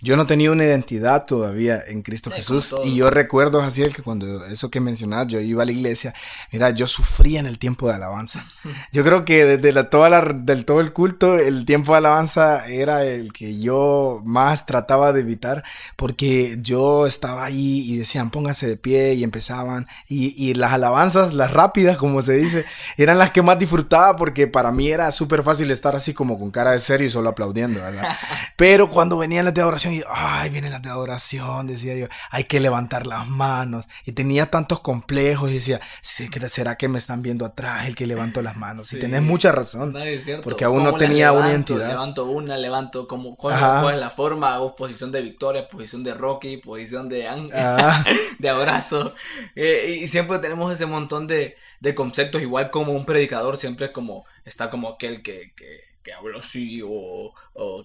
[0.00, 4.46] Yo no tenía una identidad todavía en Cristo Jesús y yo recuerdo, así que cuando
[4.46, 6.14] eso que mencionabas, yo iba a la iglesia,
[6.52, 8.44] mira, yo sufría en el tiempo de alabanza.
[8.92, 12.66] Yo creo que desde la, toda la, del todo el culto, el tiempo de alabanza
[12.66, 15.64] era el que yo más trataba de evitar
[15.96, 21.34] porque yo estaba ahí y decían, pónganse de pie y empezaban y, y las alabanzas,
[21.34, 22.64] las rápidas, como se dice,
[22.96, 26.50] eran las que más disfrutaba porque para mí era súper fácil estar así como con
[26.50, 28.16] cara de serio y solo aplaudiendo, ¿verdad?
[28.56, 32.60] Pero cuando venían las de y, ay, viene la de adoración, decía yo, hay que
[32.60, 33.86] levantar las manos.
[34.04, 38.42] Y tenía tantos complejos y decía, ¿será que me están viendo atrás el que levanto
[38.42, 38.92] las manos?
[38.92, 39.94] Y tenés mucha razón.
[40.42, 41.88] Porque aún no tenía una identidad.
[41.88, 46.58] Levanto una, levanto como, cuál es la forma, hago posición de victoria, posición de Rocky,
[46.58, 48.04] posición de, ah.
[48.38, 49.14] de abrazo.
[49.54, 54.24] Eh, y siempre tenemos ese montón de, de conceptos, igual como un predicador siempre como,
[54.44, 57.34] está como aquel que, que que hablo así o,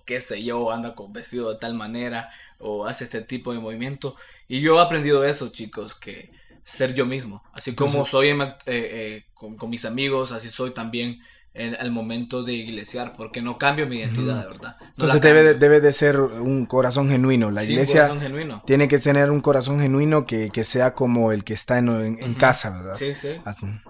[0.06, 4.16] qué sé yo, anda con vestido de tal manera o hace este tipo de movimiento.
[4.48, 6.32] Y yo he aprendido eso, chicos, que
[6.64, 7.44] ser yo mismo.
[7.54, 11.20] Así como soy eh, eh, con, mis amigos, así soy también
[11.54, 14.76] en el momento de iglesiar, porque no cambio mi identidad, de verdad.
[14.82, 17.52] Entonces debe de, debe de, ser un corazón genuino.
[17.52, 18.10] La iglesia
[18.66, 22.96] tiene que tener un corazón genuino que, sea como el que está en, casa, ¿verdad?
[22.96, 23.40] Sí, sí.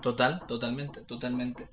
[0.01, 1.67] Total, totalmente, totalmente.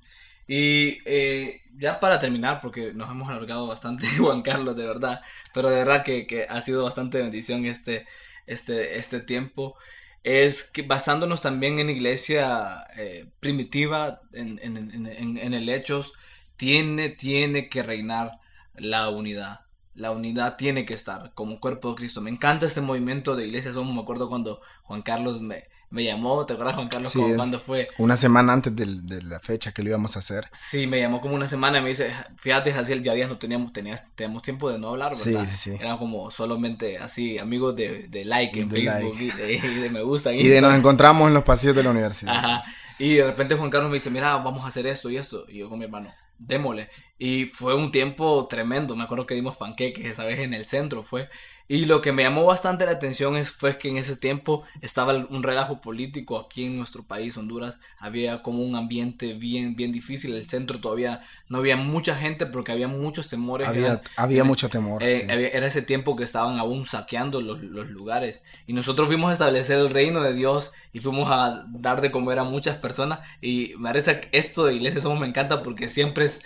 [0.53, 5.21] Y eh, ya para terminar, porque nos hemos alargado bastante, Juan Carlos, de verdad,
[5.53, 8.05] pero de verdad que, ha sido bastante bendición este,
[8.47, 9.77] este, este tiempo,
[10.23, 16.11] es que basándonos también en iglesia eh, primitiva, en, en, el Hechos,
[16.57, 18.33] tiene, tiene que reinar
[18.75, 19.61] la unidad.
[19.95, 22.19] La unidad tiene que estar como cuerpo de Cristo.
[22.19, 23.71] Me encanta este movimiento de iglesia.
[23.71, 27.89] Somos, me acuerdo cuando Juan Carlos me, me llamó, ¿te acuerdas Juan Carlos cuando fue?
[27.97, 28.85] Una semana antes de,
[29.21, 30.47] la fecha que lo íbamos a hacer.
[30.51, 33.73] Sí, me llamó como una semana y me dice, fíjate, así ya días no teníamos,
[33.73, 35.45] teníamos, tiempo de no hablar, ¿verdad?
[35.45, 35.77] Sí, sí, sí.
[35.79, 40.33] Eran como solamente así amigos de, de like en Facebook Y, de, me gusta.
[40.33, 42.35] y de nos encontramos en los pasillos de la universidad.
[42.35, 42.63] Ajá.
[42.97, 45.45] Y de repente Juan Carlos me dice, mira, vamos a hacer esto y esto.
[45.49, 46.89] Y yo con mi hermano, démosle.
[47.17, 48.95] Y fue un tiempo tremendo.
[48.95, 51.27] Me acuerdo que dimos panqueques esa vez en el centro, fue.
[51.71, 55.13] Y lo que me llamó bastante la atención es, fue que en ese tiempo estaba
[55.29, 57.79] un relajo político aquí en nuestro país, Honduras.
[57.97, 60.35] Había como un ambiente bien, bien difícil.
[60.35, 63.69] El centro todavía no había mucha gente porque había muchos temores.
[63.69, 65.01] Había, había mucho temor.
[65.01, 68.43] Eh, era ese tiempo que estaban aún saqueando los, los, lugares.
[68.67, 72.39] Y nosotros fuimos a establecer el reino de Dios y fuimos a dar de comer
[72.39, 73.19] a muchas personas.
[73.41, 76.43] Y me parece esto de Iglesia Somos me encanta porque siempre es,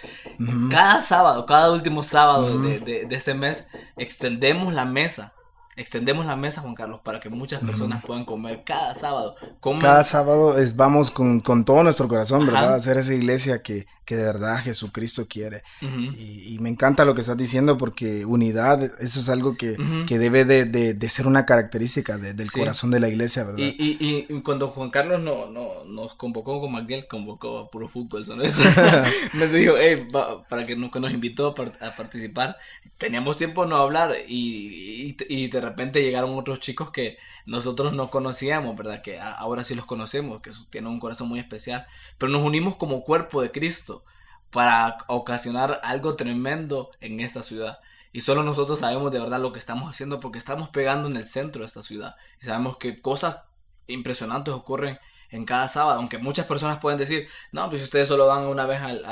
[0.69, 5.33] cada sábado, cada último sábado de, de, de este mes, extendemos la mesa
[5.77, 9.35] Extendemos la mesa, Juan Carlos, para que muchas personas puedan comer cada sábado.
[9.81, 12.73] Cada sábado es, vamos con, todo nuestro corazón, ¿verdad?
[12.73, 15.63] A hacer esa iglesia que, que de verdad Jesucristo quiere.
[15.81, 19.75] y, me encanta lo que estás diciendo porque unidad, eso es algo que,
[20.07, 23.59] debe de, ser una característica del corazón de la iglesia, ¿verdad?
[23.59, 28.23] Y, y, cuando Juan Carlos no, no, nos convocó con Magdiel, convocó a Puro Fútbol,
[28.29, 28.35] ¿no?
[29.33, 30.07] nos dijo, hey,
[30.47, 32.57] para que nos, nos invitó a, participar,
[32.97, 38.75] teníamos tiempo no hablar y, y de repente llegaron otros chicos que nosotros no conocíamos,
[38.75, 39.01] ¿verdad?
[39.01, 41.85] Que ahora sí los conocemos, que tienen un corazón muy especial,
[42.17, 44.03] pero nos unimos como cuerpo de Cristo
[44.51, 47.79] para ocasionar algo tremendo en esta ciudad.
[48.13, 51.25] Y solo nosotros sabemos de verdad lo que estamos haciendo porque estamos pegando en el
[51.25, 52.15] centro de esta ciudad.
[52.41, 53.39] Y sabemos que cosas
[53.87, 54.97] impresionantes ocurren
[55.29, 58.81] en cada sábado, aunque muchas personas pueden decir, no, pues ustedes solo van una vez
[58.81, 59.03] al,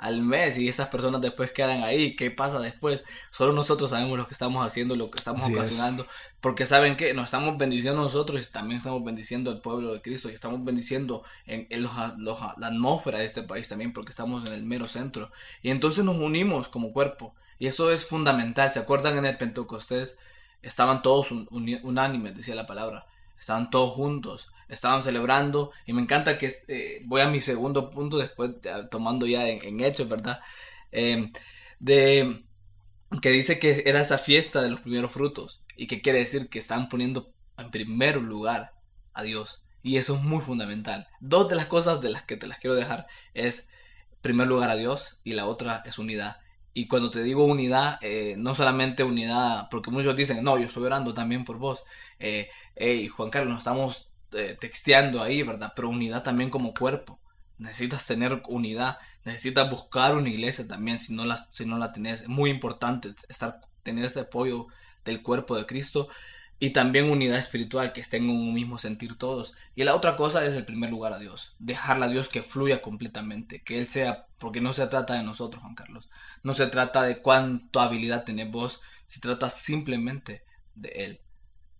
[0.00, 2.16] al mes y esas personas después quedan ahí.
[2.16, 3.04] ¿Qué pasa después?
[3.30, 6.06] Solo nosotros sabemos lo que estamos haciendo, lo que estamos ocasionando.
[6.40, 10.30] Porque saben que nos estamos bendiciendo nosotros y también estamos bendiciendo al pueblo de Cristo
[10.30, 11.92] y estamos bendiciendo en, los,
[12.56, 15.30] la atmósfera de este país también porque estamos en el mero centro.
[15.62, 17.34] Y entonces nos unimos como cuerpo.
[17.58, 18.72] Y eso es fundamental.
[18.72, 20.16] ¿Se acuerdan en el Pentecostés?
[20.62, 23.06] Estaban todos unánimes, decía la palabra.
[23.38, 28.18] Estaban todos juntos estaban celebrando y me encanta que eh, voy a mi segundo punto
[28.18, 28.52] después
[28.90, 30.40] tomando ya en, hechos, ¿verdad?
[30.92, 31.32] Em,
[31.78, 32.42] de
[33.20, 36.58] que dice que era esa fiesta de los primeros frutos y que quiere decir que
[36.58, 38.72] están poniendo en primer lugar
[39.12, 41.08] a Dios y eso es muy fundamental.
[41.20, 43.68] Dos de las cosas de las que te las quiero dejar es
[44.20, 46.36] primer lugar a Dios y la otra es unidad.
[46.72, 50.84] Y cuando te digo unidad, eh, no solamente unidad, porque muchos dicen, no, yo estoy
[50.84, 51.84] orando también por vos.
[52.18, 55.72] Eh, hey, Juan Carlos, nos estamos eh, texteando ahí, ¿verdad?
[55.74, 57.18] Pero unidad también como cuerpo.
[57.58, 62.22] Necesitas tener unidad, necesitas buscar una iglesia también si no la, si no la tenés.
[62.22, 64.66] Es muy importante estar, tener ese apoyo
[65.04, 66.08] del cuerpo de Cristo
[66.58, 69.54] y también unidad espiritual, que estén en un mismo sentir todos.
[69.74, 72.82] Y la otra cosa es el primer lugar a Dios, dejarle a Dios que fluya
[72.82, 76.08] completamente, que Él sea, porque no se trata de nosotros, Juan Carlos,
[76.42, 80.42] no se trata de cuánta habilidad tenés vos, se trata simplemente
[80.74, 81.20] de Él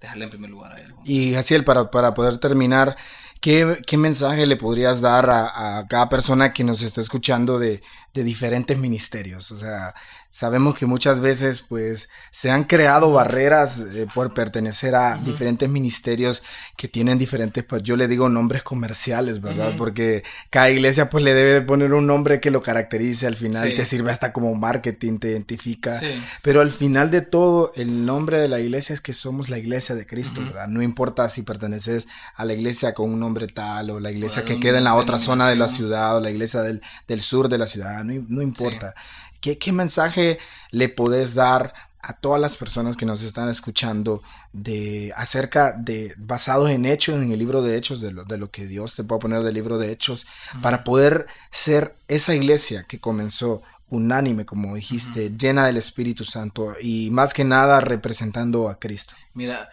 [0.00, 0.94] dejarle en primer lugar a él.
[1.04, 2.96] Y así, para, para poder terminar,
[3.40, 7.82] ¿qué, ¿qué, mensaje le podrías dar a, a, cada persona que nos está escuchando de,
[8.12, 9.52] de diferentes ministerios.
[9.52, 9.94] O sea,
[10.30, 16.42] sabemos que muchas veces pues se han creado barreras eh, por pertenecer a diferentes ministerios
[16.76, 19.74] que tienen diferentes, pues yo le digo nombres comerciales, ¿verdad?
[19.76, 23.74] Porque cada iglesia pues le debe de poner un nombre que lo caracterice, al final
[23.74, 26.00] te sirve hasta como marketing, te identifica.
[26.42, 29.94] Pero al final de todo, el nombre de la iglesia es que somos la iglesia
[29.94, 30.66] de Cristo, ¿verdad?
[30.66, 34.58] No importa si perteneces a la iglesia con un nombre tal o la iglesia que
[34.58, 37.58] queda en la otra zona de la ciudad o la iglesia del, del sur de
[37.58, 38.94] la ciudad no, importa.
[39.40, 40.38] ¿Qué, mensaje
[40.70, 46.70] le podés dar a todas las personas que nos están escuchando de acerca de basados
[46.70, 49.20] en hechos en el libro de hechos de lo, de lo que Dios te puede
[49.20, 50.26] poner del libro de hechos
[50.62, 57.10] para poder ser esa iglesia que comenzó unánime como dijiste llena del Espíritu Santo y
[57.10, 59.68] más que nada representando a Cristo mira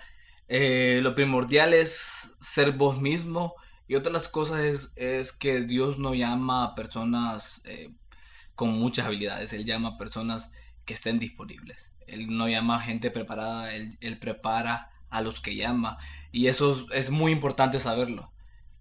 [0.49, 3.53] eh, lo primordial es ser vos mismo
[3.87, 7.89] y otra de las cosas es, es que Dios no llama a personas eh,
[8.57, 9.53] con muchas habilidades.
[9.53, 10.51] Él llama a personas
[10.83, 11.91] que estén disponibles.
[12.07, 15.99] Él no llama a gente preparada, él, prepara a los que llama.
[16.31, 18.31] Y eso es, muy importante saberlo.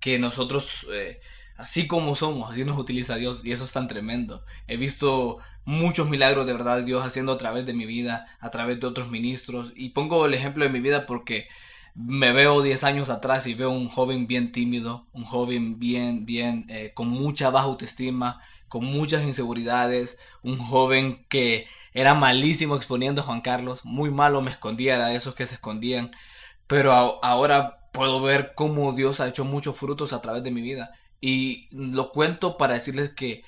[0.01, 1.21] Que nosotros, eh,
[1.59, 3.45] así como somos, así nos utiliza Dios.
[3.45, 4.43] Y eso es tan tremendo.
[4.67, 8.81] He visto muchos milagros de verdad Dios haciendo a través de mi vida, a través
[8.81, 9.75] de otros ministros.
[9.77, 11.49] Y pongo el ejemplo de mi vida porque
[11.95, 16.65] me veo 10 años atrás y veo un joven bien tímido, un joven bien, bien,
[16.71, 23.25] eh, con mucha baja autoestima, con muchas inseguridades, un joven que era malísimo exponiendo a
[23.25, 26.11] Juan Carlos, muy malo me escondía, era de esos que se escondían,
[26.67, 30.93] pero ahora puedo ver cómo Dios ha hecho muchos frutos a través de mi vida
[31.21, 33.45] y lo cuento para decirles que,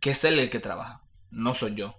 [0.00, 1.00] que es Él el que trabaja,
[1.30, 1.94] no soy yo.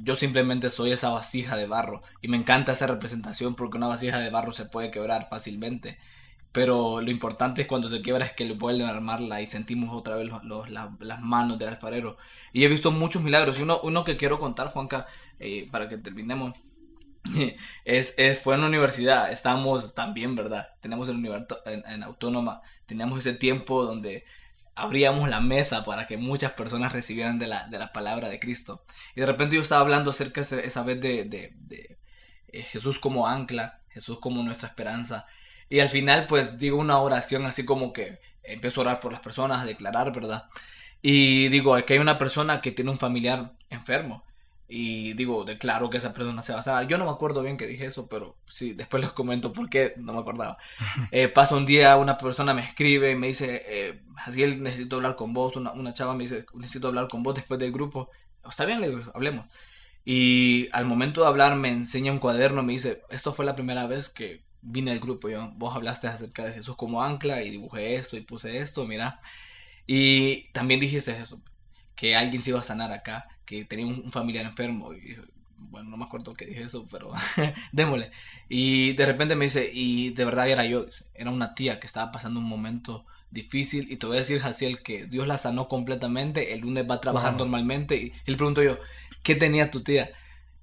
[0.00, 4.20] Yo simplemente soy esa vasija de barro y me encanta esa representación porque una vasija
[4.20, 5.98] de barro se puede quebrar fácilmente
[6.52, 9.94] pero lo importante es cuando se quiebra es que le vuelven a armarla y sentimos
[9.94, 10.30] otra vez
[11.00, 12.16] las manos del alfarero.
[12.52, 13.58] Y he visto muchos milagros.
[13.58, 15.06] Y uno, uno que quiero contar, Juanca,
[15.38, 16.58] eh, para que terminemos,
[17.84, 20.68] es, fue en la universidad, estábamos también, ¿verdad?
[20.80, 21.24] Tenemos el
[21.66, 24.24] en, en Autónoma, teníamos ese tiempo donde
[24.74, 28.84] abríamos la mesa para que muchas personas recibieran de la, de la palabra de Cristo.
[29.14, 31.98] Y de repente yo estaba hablando acerca esa vez de, de, de
[32.48, 35.26] eh, Jesús como ancla, Jesús como nuestra esperanza.
[35.68, 39.20] Y al final pues digo una oración así como que empiezo a orar por las
[39.20, 40.48] personas, a declarar, ¿verdad?
[41.02, 44.24] Y digo, que hay una persona que tiene un familiar enfermo.
[44.70, 46.86] Y digo, declaro que esa persona se va a sanar.
[46.86, 49.94] Yo no me acuerdo bien que dije eso, pero sí, después les comento por qué
[49.96, 50.58] no me acordaba.
[51.10, 54.00] Eh, pasa un día, una persona me escribe y me dice, eh,
[54.36, 55.56] él necesito hablar con vos.
[55.56, 58.10] Una, una, chava me dice, necesito hablar con vos después del grupo.
[58.48, 59.46] Está bien, le digo, hablemos.
[60.04, 63.86] Y al momento de hablar me enseña un cuaderno, me dice, esto fue la primera
[63.86, 65.28] vez que vine al grupo.
[65.28, 69.20] Yo, vos hablaste acerca de Jesús como ancla y dibujé esto y puse esto, mira.
[69.86, 71.40] Y también dijiste eso,
[71.96, 74.92] que alguien se iba a sanar acá que tenía un, familiar enfermo.
[74.92, 75.16] Y
[75.56, 77.12] bueno, no me acuerdo que dije eso, pero
[77.72, 78.10] démosle.
[78.48, 82.12] Y de repente me dice, y de verdad era yo, era una tía que estaba
[82.12, 83.90] pasando un momento difícil.
[83.90, 86.52] Y te voy a decir, Jaciel, que Dios la sanó completamente.
[86.52, 87.96] El lunes va a trabajar normalmente.
[87.96, 88.78] Y, le pregunto yo,
[89.22, 90.10] ¿qué tenía tu tía?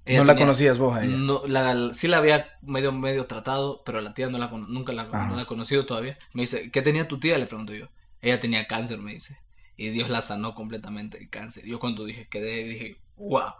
[0.06, 1.16] ¿No la conocías vos a ella?
[1.16, 5.04] No, la, sí la había medio medio tratado, pero la tía no la, nunca la,
[5.04, 6.18] no la he conocido todavía.
[6.32, 7.38] Me dice, ¿qué tenía tu tía?
[7.38, 7.88] Le pregunto yo.
[8.22, 9.38] Ella tenía cáncer, me dice
[9.76, 11.64] y Dios la sanó completamente el cáncer.
[11.66, 13.52] Yo cuando dije, quedé, dije, wow,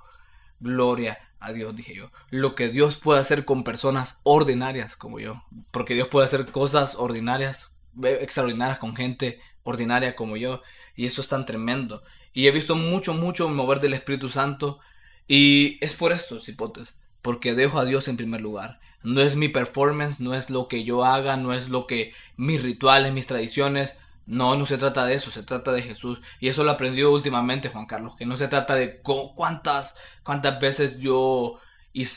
[0.61, 2.11] gloria a Dios, dije yo.
[2.31, 6.95] Lo que Dios puede hacer con personas ordinarias como yo, porque Dios puede hacer cosas
[6.97, 10.63] ordinarias, extraordinarias con gente ordinaria como yo,
[10.95, 12.03] y eso es tan tremendo.
[12.33, 14.81] Y he visto mucho, mucho mover del Espíritu Santo,
[15.29, 18.81] y es por esto, hipotes, porque dejo a Dios en primer lugar.
[19.03, 22.63] No es mi performance, no es lo que yo haga, no es lo que mis
[22.63, 26.21] rituales, mis tradiciones, no, no se trata de eso, se trata de Jesús.
[26.41, 30.99] Y eso lo aprendió últimamente Juan Carlos, que no se trata de cuántas, cuántas veces
[30.99, 31.57] yo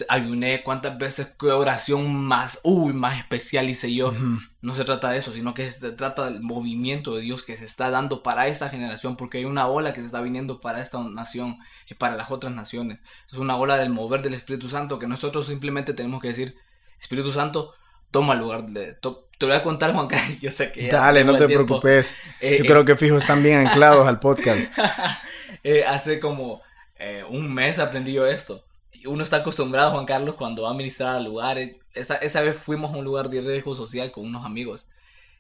[0.09, 4.13] ayuné, cuántas veces qué oración más, uy, más especial hice yo.
[4.61, 7.63] No se trata de eso, sino que se trata del movimiento de Dios que se
[7.63, 10.99] está dando para esta generación, porque hay una ola que se está viniendo para esta
[10.99, 12.99] nación y para las otras naciones.
[13.31, 16.55] Es una ola del mover del Espíritu Santo que nosotros simplemente tenemos que decir,
[16.99, 17.73] Espíritu Santo,
[18.11, 18.93] toma lugar de...
[18.93, 20.89] te voy a contar, Juan Carlos, yo sé que...
[20.89, 22.15] Dale, no te preocupes.
[22.41, 24.73] Eh, yo creo eh, que fijo están bien anclados al podcast.
[25.61, 26.61] Eh, hace como
[27.29, 28.63] un mes aprendí yo esto.
[29.05, 31.75] Uno está acostumbrado, Juan Carlos, cuando va a ministrar a lugares.
[31.93, 34.88] Esa, esa vez fuimos a un lugar de riesgo social con unos amigos.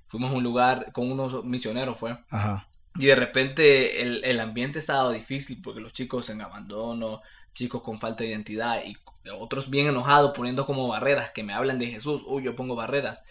[0.07, 2.17] Fuimos a un lugar con unos misioneros, fue.
[2.29, 2.67] Ajá.
[2.95, 7.21] Y de repente el, el ambiente estaba difícil porque los chicos en abandono,
[7.53, 8.97] chicos con falta de identidad y
[9.31, 13.25] otros bien enojados poniendo como barreras que me hablan de Jesús, uy, yo pongo barreras.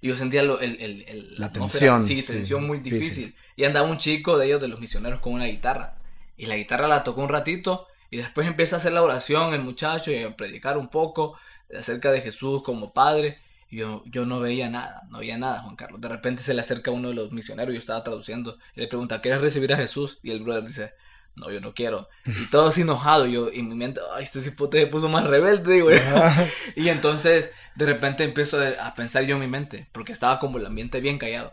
[0.00, 2.04] Y yo sentía la tensión.
[2.04, 3.34] Sí, tensión muy difícil.
[3.56, 5.96] Y andaba un chico de ellos, de los misioneros, con una guitarra.
[6.36, 9.62] Y la guitarra la tocó un ratito y después empieza a hacer la oración el
[9.62, 11.36] muchacho y a predicar un poco
[11.76, 13.40] acerca de Jesús como padre.
[13.68, 16.00] Y yo, yo no veía nada, no veía nada, Juan Carlos.
[16.00, 19.20] De repente se le acerca uno de los misioneros, yo estaba traduciendo, y le pregunta,
[19.20, 20.20] ¿quieres recibir a Jesús?
[20.22, 20.92] Y el brother dice,
[21.34, 22.08] no, yo no quiero.
[22.24, 25.82] Y todo así enojado, yo, y mi mente, ay, este cipote se puso más rebelde,
[26.76, 30.66] y entonces, de repente empiezo a pensar yo en mi mente, porque estaba como el
[30.66, 31.52] ambiente bien callado.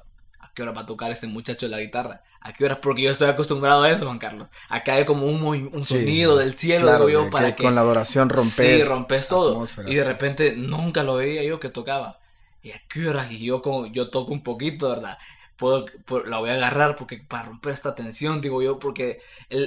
[0.52, 2.24] ¿A qué hora va a tocar este muchacho la guitarra?
[2.42, 2.82] ¿A qué hora?
[2.82, 4.50] Porque yo estoy acostumbrado a eso, Juan Carlos.
[4.68, 8.28] Acá hay como un, un sonido del cielo, digo yo, para que, Con la adoración
[8.28, 8.54] rompes.
[8.54, 9.64] Sí, rompes todo.
[9.88, 12.20] Y de repente nunca lo veía yo que tocaba.
[12.62, 13.32] ¿Y a qué hora?
[13.32, 15.18] Y yo, como, yo toco un poquito, ¿verdad?
[15.56, 15.86] puedo,
[16.26, 19.22] la voy a agarrar porque para romper esta tensión, digo yo, porque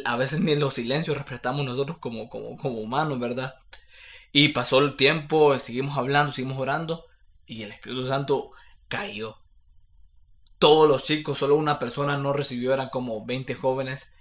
[0.04, 3.54] a veces ni en los silencios respetamos nosotros como, como, como humanos, ¿verdad?
[4.32, 7.06] Y pasó el tiempo, seguimos hablando, seguimos orando,
[7.46, 8.50] y el Espíritu Santo
[8.88, 9.38] cayó.
[10.64, 14.14] Todos los chicos, solo una persona no recibió, eran como 20 jóvenes.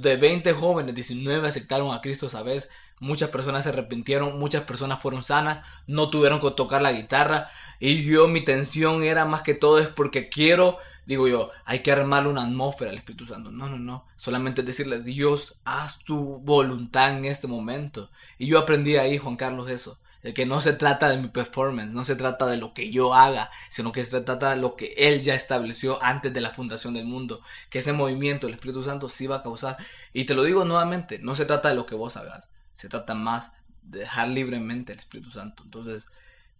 [0.00, 2.68] De 20 jóvenes, 19 aceptaron a Cristo esa vez.
[2.98, 7.48] Muchas personas se arrepintieron, muchas personas fueron sanas, no tuvieron que tocar la guitarra.
[7.78, 11.92] Y yo, mi tensión era más que todo es porque quiero digo yo, hay que
[11.92, 13.52] armarle una atmósfera al Espíritu Santo.
[13.52, 14.04] No, no, no.
[14.16, 18.10] Solamente decirle, Dios, haz tu voluntad en este momento.
[18.36, 19.96] Y yo aprendí ahí, Juan Carlos, eso.
[20.22, 23.14] De que no se trata de mi performance, no se trata de lo que yo
[23.14, 26.94] haga, sino que se trata de lo que Él ya estableció antes de la fundación
[26.94, 27.40] del mundo.
[27.70, 29.76] Que ese movimiento, el Espíritu Santo, sí va a causar.
[30.12, 33.14] Y te lo digo nuevamente, no se trata de lo que vos hagas, se trata
[33.14, 33.52] más
[33.82, 35.62] de dejar libremente el Espíritu Santo.
[35.64, 36.06] Entonces,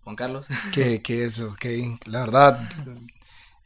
[0.04, 0.46] Juan Carlos.
[0.72, 2.60] Que, que eso, que la verdad,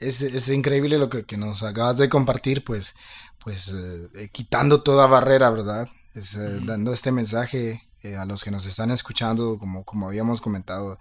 [0.01, 2.95] es, increíble lo que, nos acabas de compartir, pues,
[3.39, 5.89] pues eh, quitando toda barrera, ¿verdad?
[6.15, 10.41] Es, eh, Dando este mensaje eh, a los que nos están escuchando, como, como habíamos
[10.41, 10.99] comentado,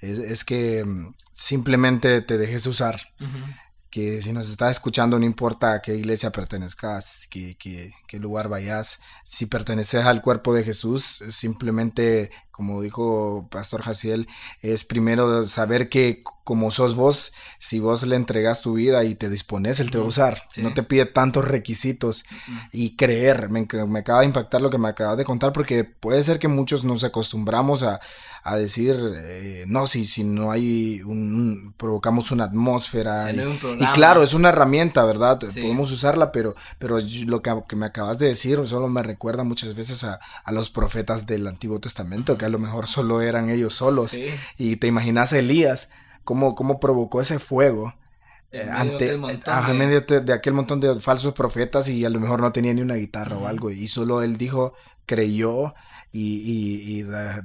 [0.00, 3.00] es, que mm, simplemente te dejes usar.
[3.90, 8.48] Que si nos estás escuchando, no importa a qué iglesia pertenezcas, qué, qué, qué lugar
[8.48, 14.28] vayas, si perteneces al cuerpo de Jesús, simplemente como dijo Pastor Jaciel,
[14.60, 19.28] es primero saber que como sos vos, si vos le entregas tu vida y te
[19.28, 20.48] dispones, él te va a usar.
[20.56, 22.24] No te pide tantos requisitos
[22.72, 23.48] y creer.
[23.48, 26.48] Me, me, acaba de impactar lo que me acabas de contar porque puede ser que
[26.48, 28.00] muchos nos acostumbramos a,
[28.44, 33.30] a decir, eh, no, si, si no hay un, provocamos una atmósfera.
[33.32, 35.38] y, claro, es una herramienta, ¿verdad?
[35.38, 40.02] Podemos usarla, pero, pero lo que, me acabas de decir solo me recuerda muchas veces
[40.02, 44.16] a, a, los profetas del Antiguo Testamento, a lo mejor solo eran ellos solos.
[44.58, 45.90] Y te imaginas Elías,
[46.24, 47.94] cómo, cómo provocó ese fuego.
[48.52, 52.52] Eh, ante, en medio de, aquel montón de falsos profetas y a lo mejor no
[52.52, 54.74] tenía ni una guitarra o algo y solo él dijo,
[55.06, 55.74] creyó
[56.12, 57.02] y,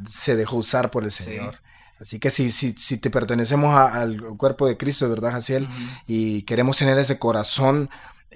[0.09, 1.61] se dejó usar por el Señor.
[1.99, 5.67] Así que si, si, si te pertenecemos al cuerpo de Cristo, ¿verdad, Jaciel?
[6.05, 7.89] Y queremos tener ese corazón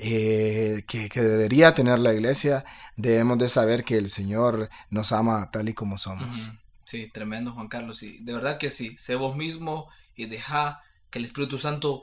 [0.04, 5.70] eh, que, debería tener la iglesia, debemos de saber que el Señor nos ama tal
[5.70, 6.50] y como somos.
[6.86, 8.02] Sí, tremendo, Juan Carlos.
[8.02, 10.82] Y de verdad que sí, sé vos mismo y deja
[11.12, 12.02] que el Espíritu Santo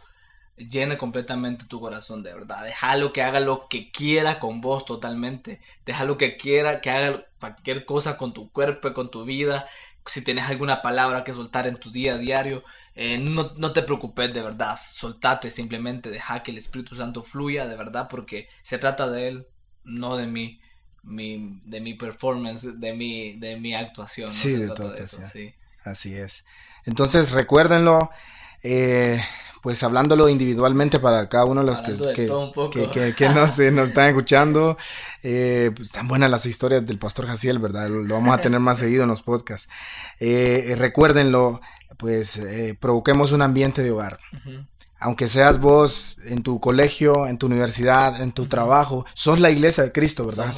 [0.56, 2.62] llene completamente tu corazón, de verdad.
[2.64, 5.60] Déjalo que haga lo que quiera con vos totalmente.
[5.84, 9.66] Déjalo que quiera, que haga cualquier cosa con tu cuerpo, con tu vida.
[10.10, 13.82] Si tienes alguna palabra que soltar en tu día a diario, eh, no, no, te
[13.82, 14.78] preocupes de verdad.
[14.80, 19.46] Soltate simplemente, deja que el Espíritu Santo fluya de verdad porque se trata de Él,
[19.84, 20.60] no de mí.
[21.04, 24.30] Mi, de mi performance, de mi, de mi actuación.
[24.30, 25.54] Sí, de todo eso, sí.
[25.84, 26.44] Así es.
[26.84, 28.10] Entonces recuérdenlo.
[28.62, 29.22] Eh,
[29.68, 34.78] pues hablándolo individualmente para cada uno de los que, que, que, nos, nos, están escuchando.
[35.22, 37.90] Eh, pues tan buenas las historias del pastor Jaciel, ¿verdad?
[37.90, 39.68] Lo, vamos a tener más seguido en los podcasts.
[40.20, 41.60] Eh, recuérdenlo,
[41.98, 44.18] pues eh, provoquemos un ambiente de hogar
[45.00, 49.84] aunque seas vos en tu colegio, en tu universidad, en tu trabajo, sos la iglesia
[49.84, 50.52] de Cristo, ¿verdad,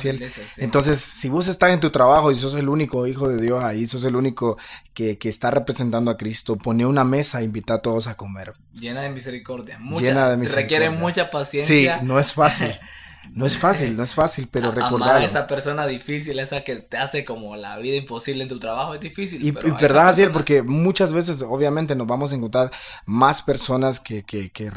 [0.58, 3.86] Entonces, si vos estás en tu trabajo y sos el único hijo de Dios ahí,
[3.86, 4.56] sos el único
[4.94, 8.54] que, que está representando a Cristo, pone una mesa e invita a todos a comer.
[8.72, 9.78] Llena de misericordia.
[9.78, 10.78] Mucha, Llena de misericordia.
[10.78, 11.98] Requiere mucha paciencia.
[11.98, 12.70] Sí, no es fácil.
[13.32, 15.16] No es fácil, no es fácil, pero recordar.
[15.16, 18.94] a esa persona difícil, esa que te hace como la vida imposible en tu trabajo,
[18.94, 19.44] es difícil.
[19.44, 22.70] Y, verdad, así porque muchas veces, obviamente, nos vamos a encontrar
[23.06, 24.70] más personas que, que, que,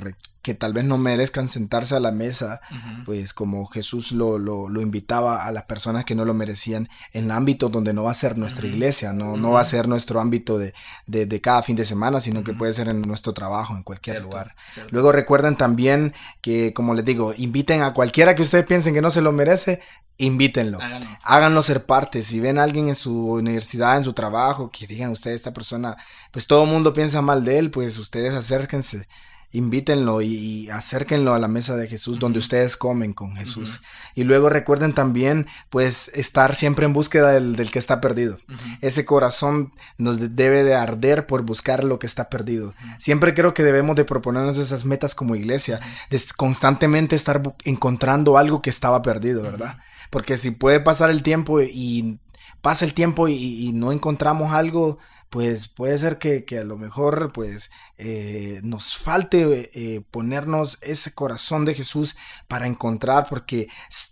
[0.44, 2.60] que tal vez no merezcan sentarse a la mesa,
[3.06, 7.26] pues como Jesús lo, lo, lo, invitaba a las personas que no lo merecían en
[7.26, 10.20] el ámbito donde no va a ser nuestra iglesia, no, no va a ser nuestro
[10.20, 10.74] ámbito de,
[11.08, 14.22] de, de cada fin de semana, sino que puede ser en nuestro trabajo, en cualquier
[14.22, 14.54] lugar.
[14.92, 19.12] Luego recuerden también que, como les digo, inviten a cualquiera que ustedes piensen que no
[19.12, 19.80] se lo merece,
[20.18, 20.78] invítenlo.
[21.24, 21.64] Háganlo.
[21.64, 22.22] ser parte.
[22.22, 25.96] Si ven a alguien en su universidad, en su trabajo, que digan ustedes, esta persona,
[26.32, 29.08] pues todo el mundo piensa mal de él, pues ustedes acérquense
[29.54, 33.84] invítenlo y, acérquenlo a la mesa de Jesús donde ustedes comen con Jesús.
[34.16, 38.40] Y luego recuerden también pues estar siempre en búsqueda del, que está perdido.
[38.82, 42.74] Ese corazón nos debe de arder por buscar lo que está perdido.
[42.98, 45.80] Siempre creo que debemos de proponernos esas metas como iglesia,
[46.10, 49.78] de constantemente estar encontrando algo que estaba perdido, ¿verdad?
[50.10, 52.20] Porque si puede pasar el tiempo y
[52.62, 54.98] pasa el tiempo y no encontramos algo,
[55.34, 61.66] pues puede ser que, a lo mejor pues eh, nos falte eh, ponernos ese corazón
[61.66, 62.16] de Jesús
[62.48, 63.68] para encontrar, porque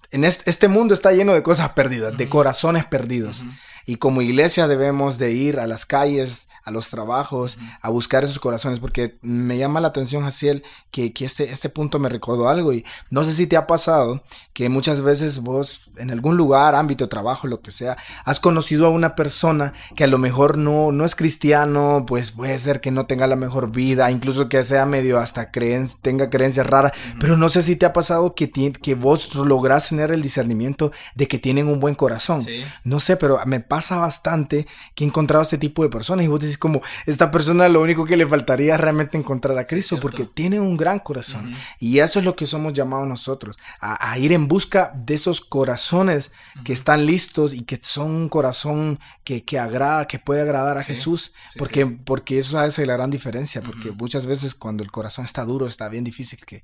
[0.09, 3.45] en este, mundo está lleno de cosas perdidas, de corazones perdidos.
[3.91, 8.39] Y como iglesia debemos de ir a las calles, a los trabajos, a buscar esos
[8.39, 12.71] corazones, porque me llama la atención, Jaciel, que, que este, este punto me recordó algo
[12.71, 14.23] y no sé si te ha pasado
[14.53, 18.91] que muchas veces vos en algún lugar, ámbito, trabajo, lo que sea, has conocido a
[18.91, 23.07] una persona que a lo mejor no, no es cristiano, pues puede ser que no
[23.07, 27.49] tenga la mejor vida, incluso que sea medio hasta creen, tenga creencias raras, pero no
[27.49, 31.67] sé si te ha pasado que, que vos lográs tener el discernimiento de que tienen
[31.67, 32.45] un buen corazón.
[32.85, 36.39] No sé, pero me pasa bastante que he encontrado este tipo de personas y vos
[36.39, 40.25] decís como, esta persona lo único que le faltaría es realmente encontrar a Cristo porque
[40.25, 41.53] tiene un gran corazón.
[41.79, 46.31] Y eso es lo que somos llamados nosotros, a, ir en busca de esos corazones
[46.63, 50.83] que están listos y que son un corazón que, que agrada, que puede agradar a
[50.83, 55.45] Jesús, porque, porque eso hace la gran diferencia, porque muchas veces cuando el corazón está
[55.45, 56.63] duro está bien difícil que,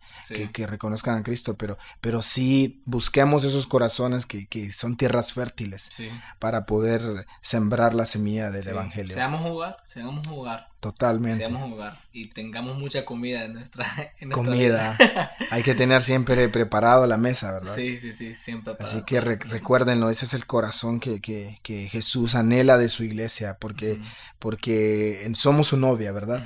[0.51, 5.89] que, reconozcan a Cristo, pero, pero sí busquemos esos corazones que, que son tierras fértiles
[6.39, 6.96] para poder
[7.41, 9.13] sembrar la semilla del evangelio.
[9.13, 10.67] Seamos jugar, seamos jugar.
[10.79, 11.37] Totalmente.
[11.37, 13.85] Seamos jugar y tengamos mucha comida en nuestra,
[14.31, 14.95] comida.
[15.51, 17.73] Hay que tener siempre preparado la mesa, ¿verdad?
[17.73, 18.75] Sí, sí, sí, siempre.
[18.79, 23.57] Así que recuérdenlo, ese es el corazón que, que, que, Jesús anhela de su iglesia,
[23.59, 23.99] porque,
[24.39, 26.45] porque somos su novia, ¿verdad?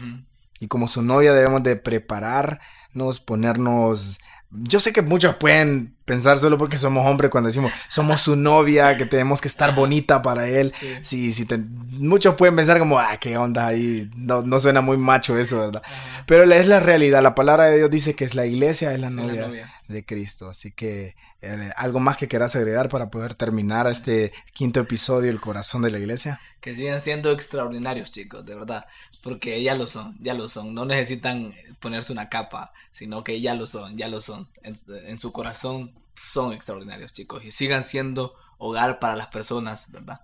[0.60, 4.20] Y como su novia debemos de prepararnos, ponernos
[4.52, 8.98] yo sé que muchos pueden pensar solo porque somos hombres cuando decimos somos su novia,
[8.98, 10.70] que tenemos que estar bonita para él.
[11.02, 11.48] Sí, sí,
[11.88, 15.82] muchos pueden pensar como, ah, qué onda ahí, no, no suena muy macho eso, ¿verdad?
[16.26, 19.10] Pero es la realidad, la palabra de Dios dice que es la iglesia, es la,
[19.10, 20.50] novia, de Cristo.
[20.50, 25.40] Así que eh, algo más que quieras agregar para poder terminar este quinto episodio, el
[25.40, 26.42] corazón de la iglesia.
[26.60, 28.86] Que sigan siendo extraordinarios, chicos, de verdad,
[29.24, 30.74] porque ya lo son, ya lo son.
[30.74, 34.48] No necesitan ponerse una capa, sino que ya lo son, ya lo son.
[34.64, 40.22] En, su corazón son extraordinarios, chicos, y sigan siendo hogar para las personas, ¿verdad?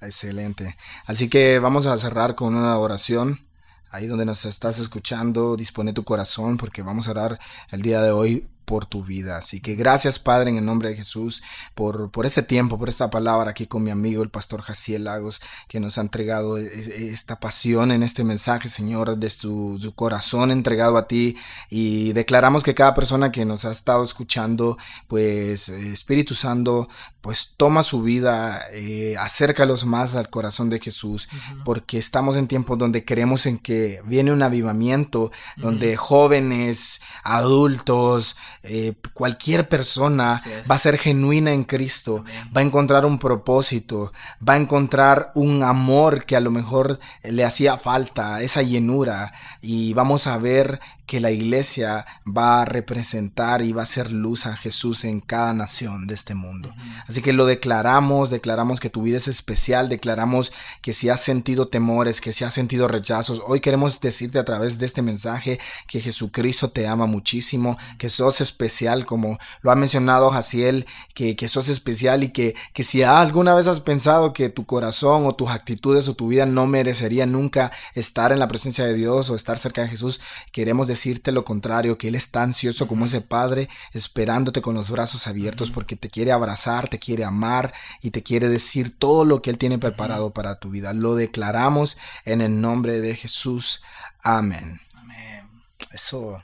[0.00, 0.76] Excelente.
[1.06, 3.46] Así que vamos a cerrar con una oración.
[3.90, 7.38] Ahí donde nos estás escuchando, dispone tu corazón porque vamos a orar
[7.70, 9.38] el día de hoy por tu vida.
[9.38, 11.42] Así que gracias Padre en el nombre de Jesús
[11.74, 15.40] por, por este tiempo, por esta palabra aquí con mi amigo el pastor Jaciel Lagos
[15.68, 19.94] que nos ha entregado e, e, esta pasión en este mensaje Señor de su, su,
[19.94, 21.36] corazón entregado a ti.
[21.70, 26.88] Y declaramos que cada persona que nos ha estado escuchando pues Espíritu Santo
[27.22, 31.28] pues toma su vida, eh, acércalos más al corazón de Jesús
[31.64, 38.94] porque estamos en tiempos donde creemos en que viene un avivamiento, donde jóvenes, adultos, eh,
[39.14, 40.40] cualquier persona
[40.70, 42.24] va a ser genuina en Cristo,
[42.56, 44.12] va a encontrar un propósito,
[44.46, 49.32] va a encontrar un amor que a lo mejor le hacía falta, esa llenura,
[49.62, 54.44] y vamos a ver que la iglesia va a representar y va a ser luz
[54.44, 56.74] a Jesús en cada nación de este mundo.
[57.08, 60.52] Así que lo declaramos, declaramos que tu vida es especial, declaramos
[60.82, 64.78] que si has sentido temores, que si has sentido rechazos, hoy queremos decirte a través
[64.78, 70.28] de este mensaje que Jesucristo te ama muchísimo, que sos especial, como lo ha mencionado
[70.28, 70.84] Jaciel,
[71.14, 75.24] que, que sos especial y que, que si alguna vez has pensado que tu corazón
[75.24, 79.30] o tus actitudes o tu vida no merecería nunca estar en la presencia de Dios
[79.30, 80.20] o estar cerca de Jesús,
[80.52, 84.90] queremos decir decirte lo contrario, que Él está ansioso como ese Padre, esperándote con los
[84.90, 87.72] brazos abiertos porque te quiere abrazar, te quiere amar
[88.02, 90.92] y te quiere decir todo lo que Él tiene preparado para tu vida.
[90.92, 93.82] Lo declaramos en el nombre de Jesús.
[94.24, 94.80] Amén.
[94.94, 95.48] Amén.
[95.92, 96.42] Eso.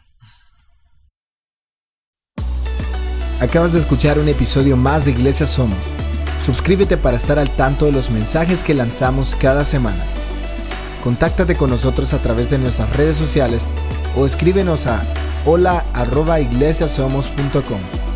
[3.40, 5.78] Acabas de escuchar un episodio más de Iglesia Somos.
[6.46, 10.04] Suscríbete para estar al tanto de los mensajes que lanzamos cada semana.
[11.02, 13.64] Contáctate con nosotros a través de nuestras redes sociales
[14.16, 15.02] o escríbenos a
[15.44, 18.13] hola arroba iglesiasomos.com.